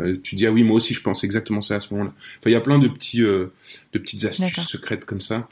[0.00, 2.12] Euh, tu dis ah oui moi aussi je pense exactement ça à ce moment-là.
[2.18, 3.46] Enfin il y a plein de petits euh,
[3.94, 5.48] de petites astuces secrètes comme ça.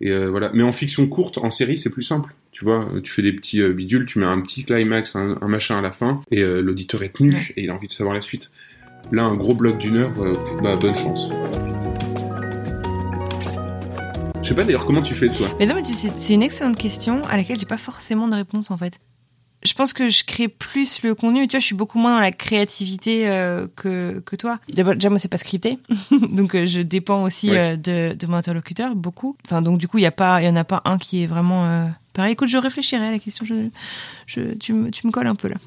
[0.00, 0.50] Et euh, voilà.
[0.52, 2.34] Mais en fiction courte, en série, c'est plus simple.
[2.50, 5.78] Tu vois, tu fais des petits bidules, tu mets un petit climax, un, un machin
[5.78, 7.52] à la fin, et l'auditeur est tenu Ouais.
[7.56, 8.50] et il a envie de savoir la suite.
[9.10, 10.32] Là, un gros bloc d'une heure, euh,
[10.62, 11.28] bah bonne chance.
[14.42, 15.48] Je sais pas d'ailleurs comment tu fais toi?
[15.58, 18.76] Mais non, mais c'est une excellente question à laquelle j'ai pas forcément de réponse en
[18.76, 18.98] fait.
[19.64, 22.20] Je pense que je crée plus le contenu, tu vois, je suis beaucoup moins dans
[22.20, 24.58] la créativité euh, que, que toi.
[24.74, 25.78] D'abord, Déjà, moi, c'est pas scripté,
[26.30, 29.36] donc euh, je dépends aussi euh, de, de mon interlocuteur, beaucoup.
[29.46, 31.22] Enfin, donc du coup, il y a pas, il y en a pas un qui
[31.22, 32.32] est vraiment pareil.
[32.32, 33.46] Écoute, je réfléchirai à la question.
[33.46, 33.68] Je,
[34.26, 35.56] je, tu, me, tu me colles un peu là.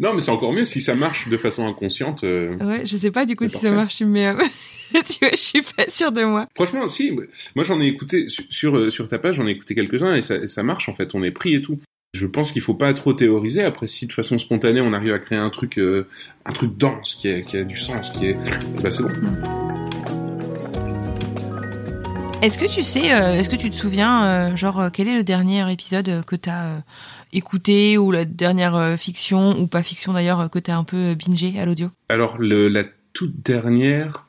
[0.00, 2.24] Non, mais c'est encore mieux si ça marche de façon inconsciente.
[2.24, 3.68] euh, ouais, je sais pas du coup si parfait.
[3.68, 4.34] ça marche, mais euh,
[4.92, 6.46] tu vois, je suis pas sûre de moi.
[6.54, 7.10] Franchement, si.
[7.54, 10.22] Moi, j'en ai écouté sur sur, euh, sur ta page, j'en ai écouté quelques-uns et
[10.22, 11.14] ça, et ça marche en fait.
[11.14, 11.78] On est pris et tout.
[12.14, 13.62] Je pense qu'il faut pas trop théoriser.
[13.64, 16.06] Après, si de façon spontanée, on arrive à créer un truc, euh,
[16.46, 18.36] un truc dense qui a, qui a du sens, qui est,
[18.82, 19.10] bah c'est bon.
[22.40, 26.24] Est-ce que tu sais, est-ce que tu te souviens, genre, quel est le dernier épisode
[26.24, 26.82] que t'as
[27.32, 30.96] écouté ou la dernière euh, fiction ou pas fiction d'ailleurs euh, que t'as un peu
[30.96, 31.90] euh, bingé à l'audio?
[32.08, 34.26] Alors, le, la toute dernière,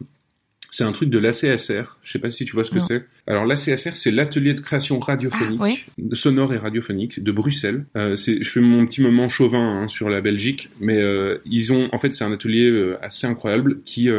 [0.71, 1.97] C'est un truc de l'ACSR.
[2.03, 3.03] Je sais pas si tu vois ce que c'est.
[3.27, 7.85] Alors l'ACSR, c'est l'atelier de création radiophonique, Ah, sonore et radiophonique de Bruxelles.
[7.97, 11.89] Euh, je fais mon petit moment chauvin hein, sur la Belgique, mais euh, ils ont,
[11.91, 14.09] en fait, c'est un atelier euh, assez incroyable qui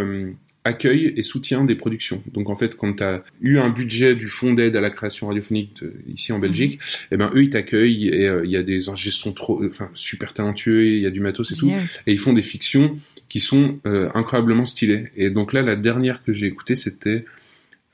[0.65, 2.23] accueille et soutient des productions.
[2.33, 5.29] Donc en fait, quand tu as eu un budget du fonds d'aide à la création
[5.29, 6.79] radiophonique de- ici en Belgique,
[7.11, 9.89] eh ben eux ils t'accueillent et euh, il y a des ingé sons trop, enfin
[9.95, 11.69] super talentueux, il y a du matos et tout
[12.07, 12.99] et ils font des fictions
[13.31, 15.07] qui sont euh, incroyablement stylées.
[15.17, 17.25] Et donc là, la dernière que j'ai écoutée, c'était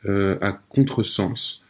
[0.06, 1.62] euh, à Contresens.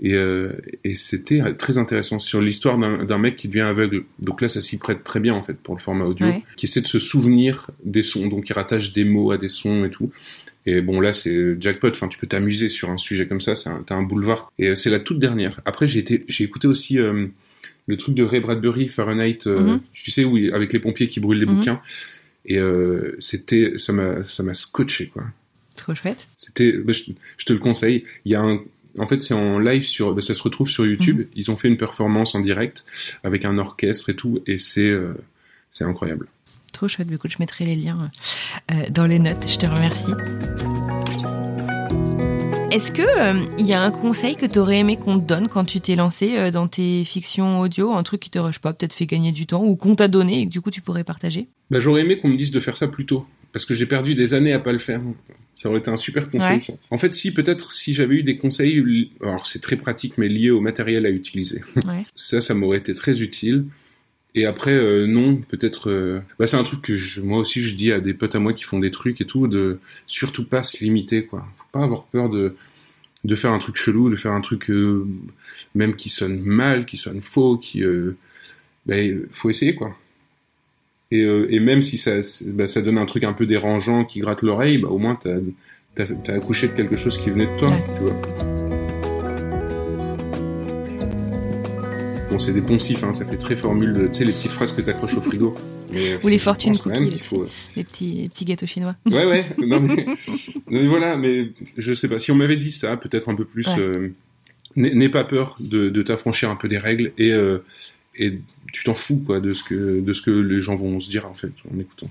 [0.00, 0.52] Et, euh,
[0.84, 4.04] et c'était très intéressant sur l'histoire d'un mec qui devient aveugle.
[4.20, 6.42] Donc là, ça s'y prête très bien en fait pour le format audio, Ouais.
[6.56, 8.28] qui essaie de se souvenir des sons.
[8.28, 10.10] Donc il rattache des mots à des sons et tout.
[10.66, 11.88] Et bon là, c'est jackpot.
[11.90, 13.56] Enfin, tu peux t'amuser sur un sujet comme ça.
[13.56, 14.52] C'est un- T'as un boulevard.
[14.58, 15.60] Et euh, c'est la toute dernière.
[15.64, 16.04] Après, j'ai
[16.44, 17.26] écouté aussi euh,
[17.86, 19.38] le truc de Ray Bradbury, Fahrenheit.
[19.46, 19.80] euh, Mhm.
[19.94, 21.54] Tu sais où avec les pompiers qui brûlent les Mhm.
[21.56, 21.80] bouquins.
[22.44, 25.24] Et euh, c'était, ça m'a, ça m'a scotché quoi.
[25.76, 26.26] Trop chouette.
[26.36, 27.04] C'était, bah, je,
[27.36, 28.04] je te le conseille.
[28.24, 28.60] Il y a un,
[28.98, 31.26] en fait, c'est en live sur, bah, ça se retrouve sur YouTube.
[31.34, 32.84] Ils ont fait une performance en direct
[33.24, 35.14] avec un orchestre et tout, et c'est, euh,
[35.70, 36.28] c'est incroyable.
[36.72, 37.08] Trop chouette.
[37.12, 38.10] Écoute, je mettrai les liens
[38.70, 39.46] euh, dans les notes.
[39.48, 40.12] Je te remercie.
[42.70, 45.48] Est-ce que euh, il y a un conseil que tu aurais aimé qu'on te donne
[45.48, 48.74] quand tu t'es lancé euh, dans tes fictions audio, un truc qui te, sais pas,
[48.74, 51.02] peut-être fait gagner du temps ou qu'on t'a donné et que du coup tu pourrais
[51.02, 51.48] partager?
[51.70, 54.14] Bah, j'aurais aimé qu'on me dise de faire ça plus tôt, parce que j'ai perdu
[54.14, 55.00] des années à pas le faire.
[55.60, 56.52] Ça aurait été un super conseil.
[56.52, 56.60] Ouais.
[56.60, 56.74] ça.
[56.90, 60.50] En fait, si peut-être si j'avais eu des conseils, alors c'est très pratique, mais liés
[60.50, 61.62] au matériel à utiliser.
[61.88, 62.04] Ouais.
[62.14, 63.64] Ça, ça m'aurait été très utile.
[64.36, 65.90] Et après, euh, non, peut-être.
[65.90, 68.38] euh, Bah, c'est un truc que je- moi aussi je dis à des potes à
[68.38, 71.44] moi qui font des trucs et tout, de surtout pas se limiter, quoi.
[71.56, 72.54] Faut pas avoir peur de
[73.24, 75.04] de faire un truc chelou, de faire un truc euh,
[75.74, 77.82] même qui sonne mal, qui sonne faux, qui.
[78.86, 78.94] Bah,
[79.32, 79.96] faut essayer, quoi.
[81.10, 82.16] Et, euh, et même si ça,
[82.48, 85.36] bah, ça donne un truc un peu dérangeant qui gratte l'oreille, bah, au moins t'as
[86.02, 87.84] as, as accouché de quelque chose qui venait de toi, Ouais.
[87.96, 89.28] tu vois.
[92.30, 94.72] Bon, c'est des poncifs, hein, ça fait très formule, de- tu sais, les petites phrases
[94.72, 95.54] que t'accroches au frigo.
[95.92, 98.66] Mais Ou les je fortune pense quand même cookies, faut- Les petits, les petits gâteaux
[98.66, 98.94] chinois.
[99.06, 99.46] Ouais, ouais.
[99.66, 100.14] Non mais, non,
[100.70, 101.48] mais voilà, mais
[101.78, 102.18] je sais pas.
[102.18, 103.66] Si on m'avait dit ça, peut-être un peu plus.
[103.68, 103.78] Ouais.
[103.78, 104.08] euh,
[104.76, 107.58] N'aie n'aie pas peur de, de t'affranchir un peu des règles et euh,
[108.16, 108.38] et
[108.72, 111.26] tu t'en fous quoi de ce que de ce que les gens vont se dire
[111.26, 112.08] en fait en écoutant.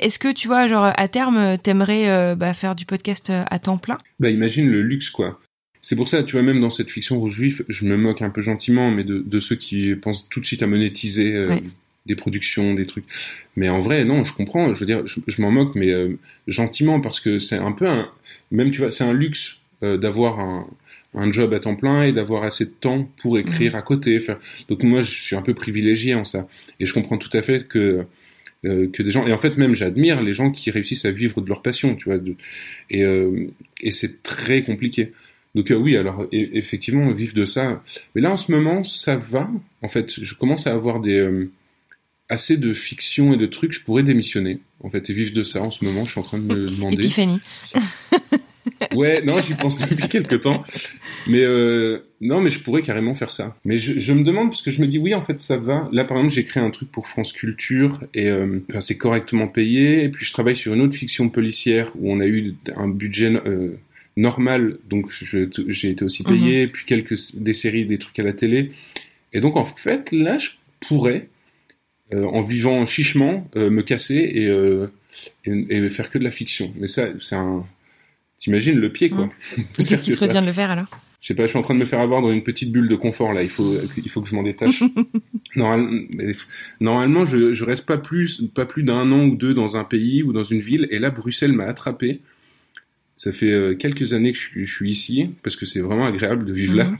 [0.00, 3.58] Est-ce que tu vois, genre à terme, t'aimerais euh, bah, faire du podcast euh, à
[3.60, 3.98] temps plein?
[4.18, 5.40] Bah imagine le luxe quoi.
[5.82, 8.30] C'est pour ça, tu vois, même dans cette fiction rouge vif, je me moque un
[8.30, 11.62] peu gentiment, mais de, de ceux qui pensent tout de suite à monétiser euh, Ouais.
[12.06, 13.04] des productions, des trucs.
[13.56, 14.72] Mais en vrai, non, je comprends.
[14.72, 17.86] Je veux dire, je, je m'en moque, mais euh, gentiment, parce que c'est un peu
[17.86, 18.08] un,
[18.50, 20.66] même tu vois, c'est un luxe euh, d'avoir un,
[21.14, 24.18] un job à temps plein et d'avoir assez de temps pour écrire à côté.
[24.20, 24.38] Faire...
[24.68, 26.46] Donc moi, je suis un peu privilégié en ça,
[26.80, 28.04] et je comprends tout à fait que
[28.64, 31.40] euh, que des gens et en fait même j'admire les gens qui réussissent à vivre
[31.42, 32.18] de leur passion, tu vois.
[32.18, 32.34] de-
[32.90, 33.46] et euh,
[33.80, 35.12] et c'est très compliqué.
[35.54, 37.82] Donc euh, oui, alors e- effectivement, vivre de ça.
[38.14, 39.48] Mais là, en ce moment, ça va.
[39.82, 41.46] En fait, je commence à avoir des
[42.30, 43.72] assez de fiction et de trucs.
[43.72, 45.62] Je pourrais démissionner, en fait, et vivre de ça.
[45.62, 47.04] En ce moment, je suis en train de me demander.
[47.04, 47.38] Épiphanie.
[48.94, 50.62] Ouais, non, j'y pense depuis quelques temps.
[51.26, 53.56] Mais euh, non, mais je pourrais carrément faire ça.
[53.64, 55.88] Mais je, je me demande parce que je me dis oui, en fait, ça va.
[55.92, 59.48] Là, par exemple, j'ai créé un truc pour France Culture et euh, enfin, c'est correctement
[59.48, 60.04] payé.
[60.04, 63.32] Et puis je travaille sur une autre fiction policière où on a eu un budget
[63.46, 63.76] euh,
[64.16, 65.10] normal, donc
[65.68, 66.66] j'ai été aussi payé.
[66.68, 68.70] Puis quelques des séries, des trucs à la télé.
[69.32, 70.50] Et donc en fait, là, je
[70.80, 71.28] pourrais,
[72.12, 74.86] euh, en vivant chichement, euh, me casser et, euh,
[75.44, 76.72] et et faire que de la fiction.
[76.76, 77.64] Mais ça, c'est un
[78.38, 79.30] T'imagines le pied, quoi.
[79.56, 80.26] Et Faire qu'est-ce qui te ça.
[80.26, 80.86] revient de le faire alors?
[81.24, 82.86] Je sais pas, je suis en train de me faire avoir dans une petite bulle
[82.86, 83.42] de confort là.
[83.42, 84.82] Il faut, il faut que je m'en détache.
[85.56, 86.06] Normal-
[86.80, 90.22] normalement, je, je reste pas plus, pas plus d'un an ou deux dans un pays
[90.22, 90.86] ou dans une ville.
[90.90, 92.20] Et là, Bruxelles m'a attrapé.
[93.16, 96.04] Ça fait euh, quelques années que je suis, je suis ici parce que c'est vraiment
[96.04, 96.84] agréable de vivre là.
[96.84, 96.98] Mhm.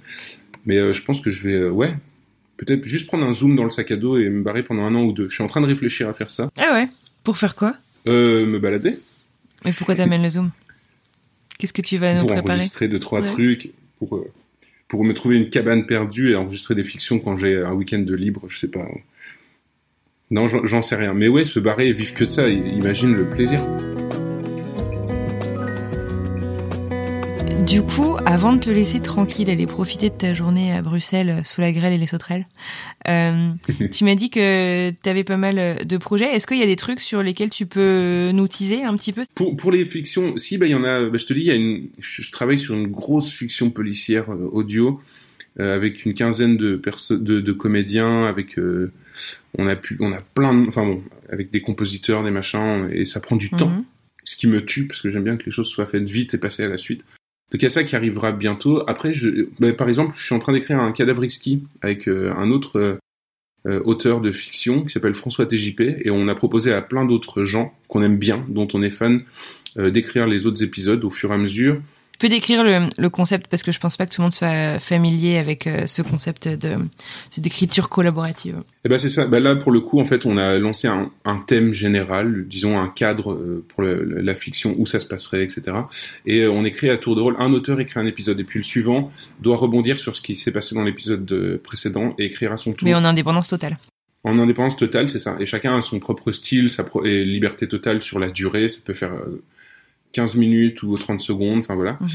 [0.65, 1.95] Mais euh, je pense que je vais, euh, ouais,
[2.57, 4.95] peut-être juste prendre un zoom dans le sac à dos et me barrer pendant un
[4.95, 5.29] an ou deux.
[5.29, 6.49] Je suis en train de réfléchir à faire ça.
[6.57, 6.89] Ah ouais?
[7.25, 7.75] Pour faire quoi?
[8.07, 8.95] Euh, me balader
[9.67, 10.51] Mais pourquoi t'amènes le zoom?
[11.59, 12.53] Qu'est-ce que tu vas nous pour préparer?
[12.55, 13.27] enregistrer deux trois Ouais.
[13.27, 14.31] trucs pour euh,
[14.89, 18.15] pour me trouver une cabane perdue et enregistrer des fictions quand j'ai un week-end de
[18.15, 18.87] libre je sais pas.
[20.31, 21.15] Non j'en sais rien.
[21.15, 23.61] Mais ouais se barrer et vivre que de ça imagine le plaisir
[27.67, 31.45] Du coup, avant de te laisser tranquille, aller profiter de ta journée à Bruxelles euh,
[31.45, 32.47] sous la grêle et les sauterelles,
[33.09, 33.51] euh,
[33.93, 36.35] tu m'as dit que tu avais pas mal euh, de projets.
[36.35, 39.23] Est-ce qu'il y a des trucs sur lesquels tu peux nous teaser un petit peu?
[39.35, 41.47] Pour pour les fictions si bah il y en a bah, je te dis il
[41.47, 45.01] y a une je, je travaille sur une grosse fiction policière euh, audio
[45.59, 48.59] euh, avec une quinzaine de perso de, de comédiens avec
[49.57, 53.05] on a pu on a plein de enfin bon avec des compositeurs des machins et
[53.05, 53.85] ça prend du temps Mhm.
[54.25, 56.39] ce qui me tue parce que j'aime bien que les choses soient faites vite et
[56.39, 57.05] passer à la suite.
[57.55, 58.83] Donc il y a ça qui arrivera bientôt.
[58.89, 59.13] Après,
[59.61, 62.81] bah, par exemple, je suis en train d'écrire un cadavre exquis avec euh, un autre
[62.81, 62.99] euh,
[63.69, 67.45] euh, auteur de fiction qui s'appelle François TJP et on a proposé à plein d'autres
[67.45, 69.23] gens qu'on aime bien, dont on est fan,
[69.77, 71.81] d'écrire les autres épisodes au fur et à mesure
[72.19, 75.39] peux décrire le, concept parce que je pense pas que tout le monde soit familier
[75.39, 76.77] avec euh, ce concept de
[77.39, 78.63] d'écriture collaborative.
[78.85, 79.27] Eh ben c'est ça.
[79.27, 81.11] Ben là pour le coup en fait on a lancé un,
[81.47, 85.77] thème général, disons un cadre euh, pour la fiction où ça se passerait etc.
[86.27, 87.37] Et euh, on écrit à tour de rôle.
[87.39, 89.11] Un auteur écrit un épisode et puis le suivant
[89.41, 92.87] doit rebondir sur ce qui s'est passé dans l'épisode précédent et écrire à son tour.
[92.87, 93.77] Mais en indépendance totale.
[94.23, 95.37] En indépendance totale, c'est ça.
[95.39, 98.71] Et chacun a son propre style, sa et liberté totale sur la durée.
[98.71, 99.13] Ça peut faire
[100.15, 101.99] 15 minutes ou 30 secondes, enfin voilà.
[102.01, 102.09] Mhm.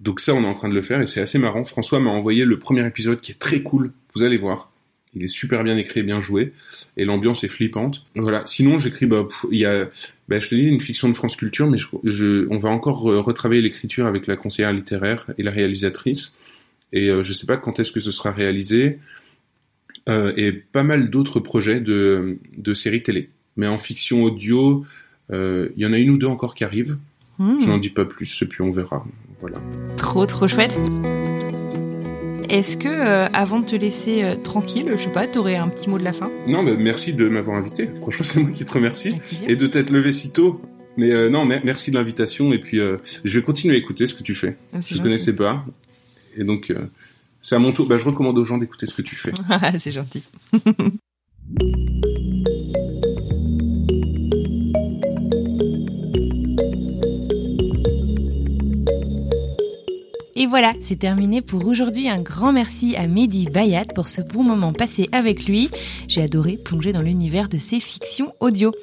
[0.00, 1.64] Donc ça, on est en train de le faire et c'est assez marrant.
[1.64, 3.92] François m'a envoyé le premier épisode qui est très cool.
[4.14, 4.70] Vous allez voir.
[5.14, 6.52] Il est super bien écrit, bien joué,
[6.98, 8.04] et l'ambiance est flippante.
[8.16, 8.42] Voilà.
[8.44, 9.88] Sinon, j'écris, bah, il y a,
[10.28, 13.62] bah, je te dis, une fiction de France Culture, mais je, on va encore retravailler
[13.62, 16.36] l'écriture avec la conseillère littéraire et la réalisatrice.
[16.92, 18.98] Et euh, je sais pas quand est-ce que ce sera réalisé.
[20.08, 23.30] Euh, et pas mal d'autres projets de, de séries télé.
[23.56, 24.84] Mais en fiction audio,
[25.32, 26.98] euh, il y en a une ou deux encore qui arrivent.
[27.38, 27.60] Hmm.
[27.60, 29.04] Je n'en dis pas plus et puis on verra.
[29.40, 29.58] Voilà.
[29.96, 30.78] Trop trop chouette.
[32.48, 35.90] Est-ce que, euh, avant de te laisser euh, tranquille, je sais pas, t'aurais un petit
[35.90, 36.30] mot de la fin?
[36.46, 37.90] Non, mais merci de m'avoir invité.
[38.00, 39.14] Franchement, c'est moi qui te remercie.
[39.48, 40.60] Et de t'être levé si tôt.
[40.96, 42.52] Mais euh, non, merci de l'invitation.
[42.52, 44.56] Et puis, je vais continuer à écouter ce que tu fais.
[44.72, 45.62] Ah, je ne connaissais pas.
[46.36, 46.72] Et donc,
[47.42, 47.86] c'est à mon tour.
[47.86, 49.32] Bah, je recommande aux gens d'écouter ce que tu fais.
[49.78, 50.22] c'est gentil.
[60.38, 62.10] Et voilà, c'est terminé pour aujourd'hui.
[62.10, 65.70] Un grand merci à Mehdi Bayat pour ce bon moment passé avec lui.
[66.08, 68.74] J'ai adoré plonger dans l'univers de ses fictions audio.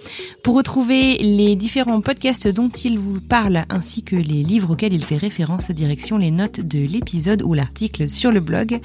[0.43, 5.05] Pour retrouver les différents podcasts dont il vous parle ainsi que les livres auxquels il
[5.05, 8.81] fait référence, direction les notes de l'épisode ou l'article sur le blog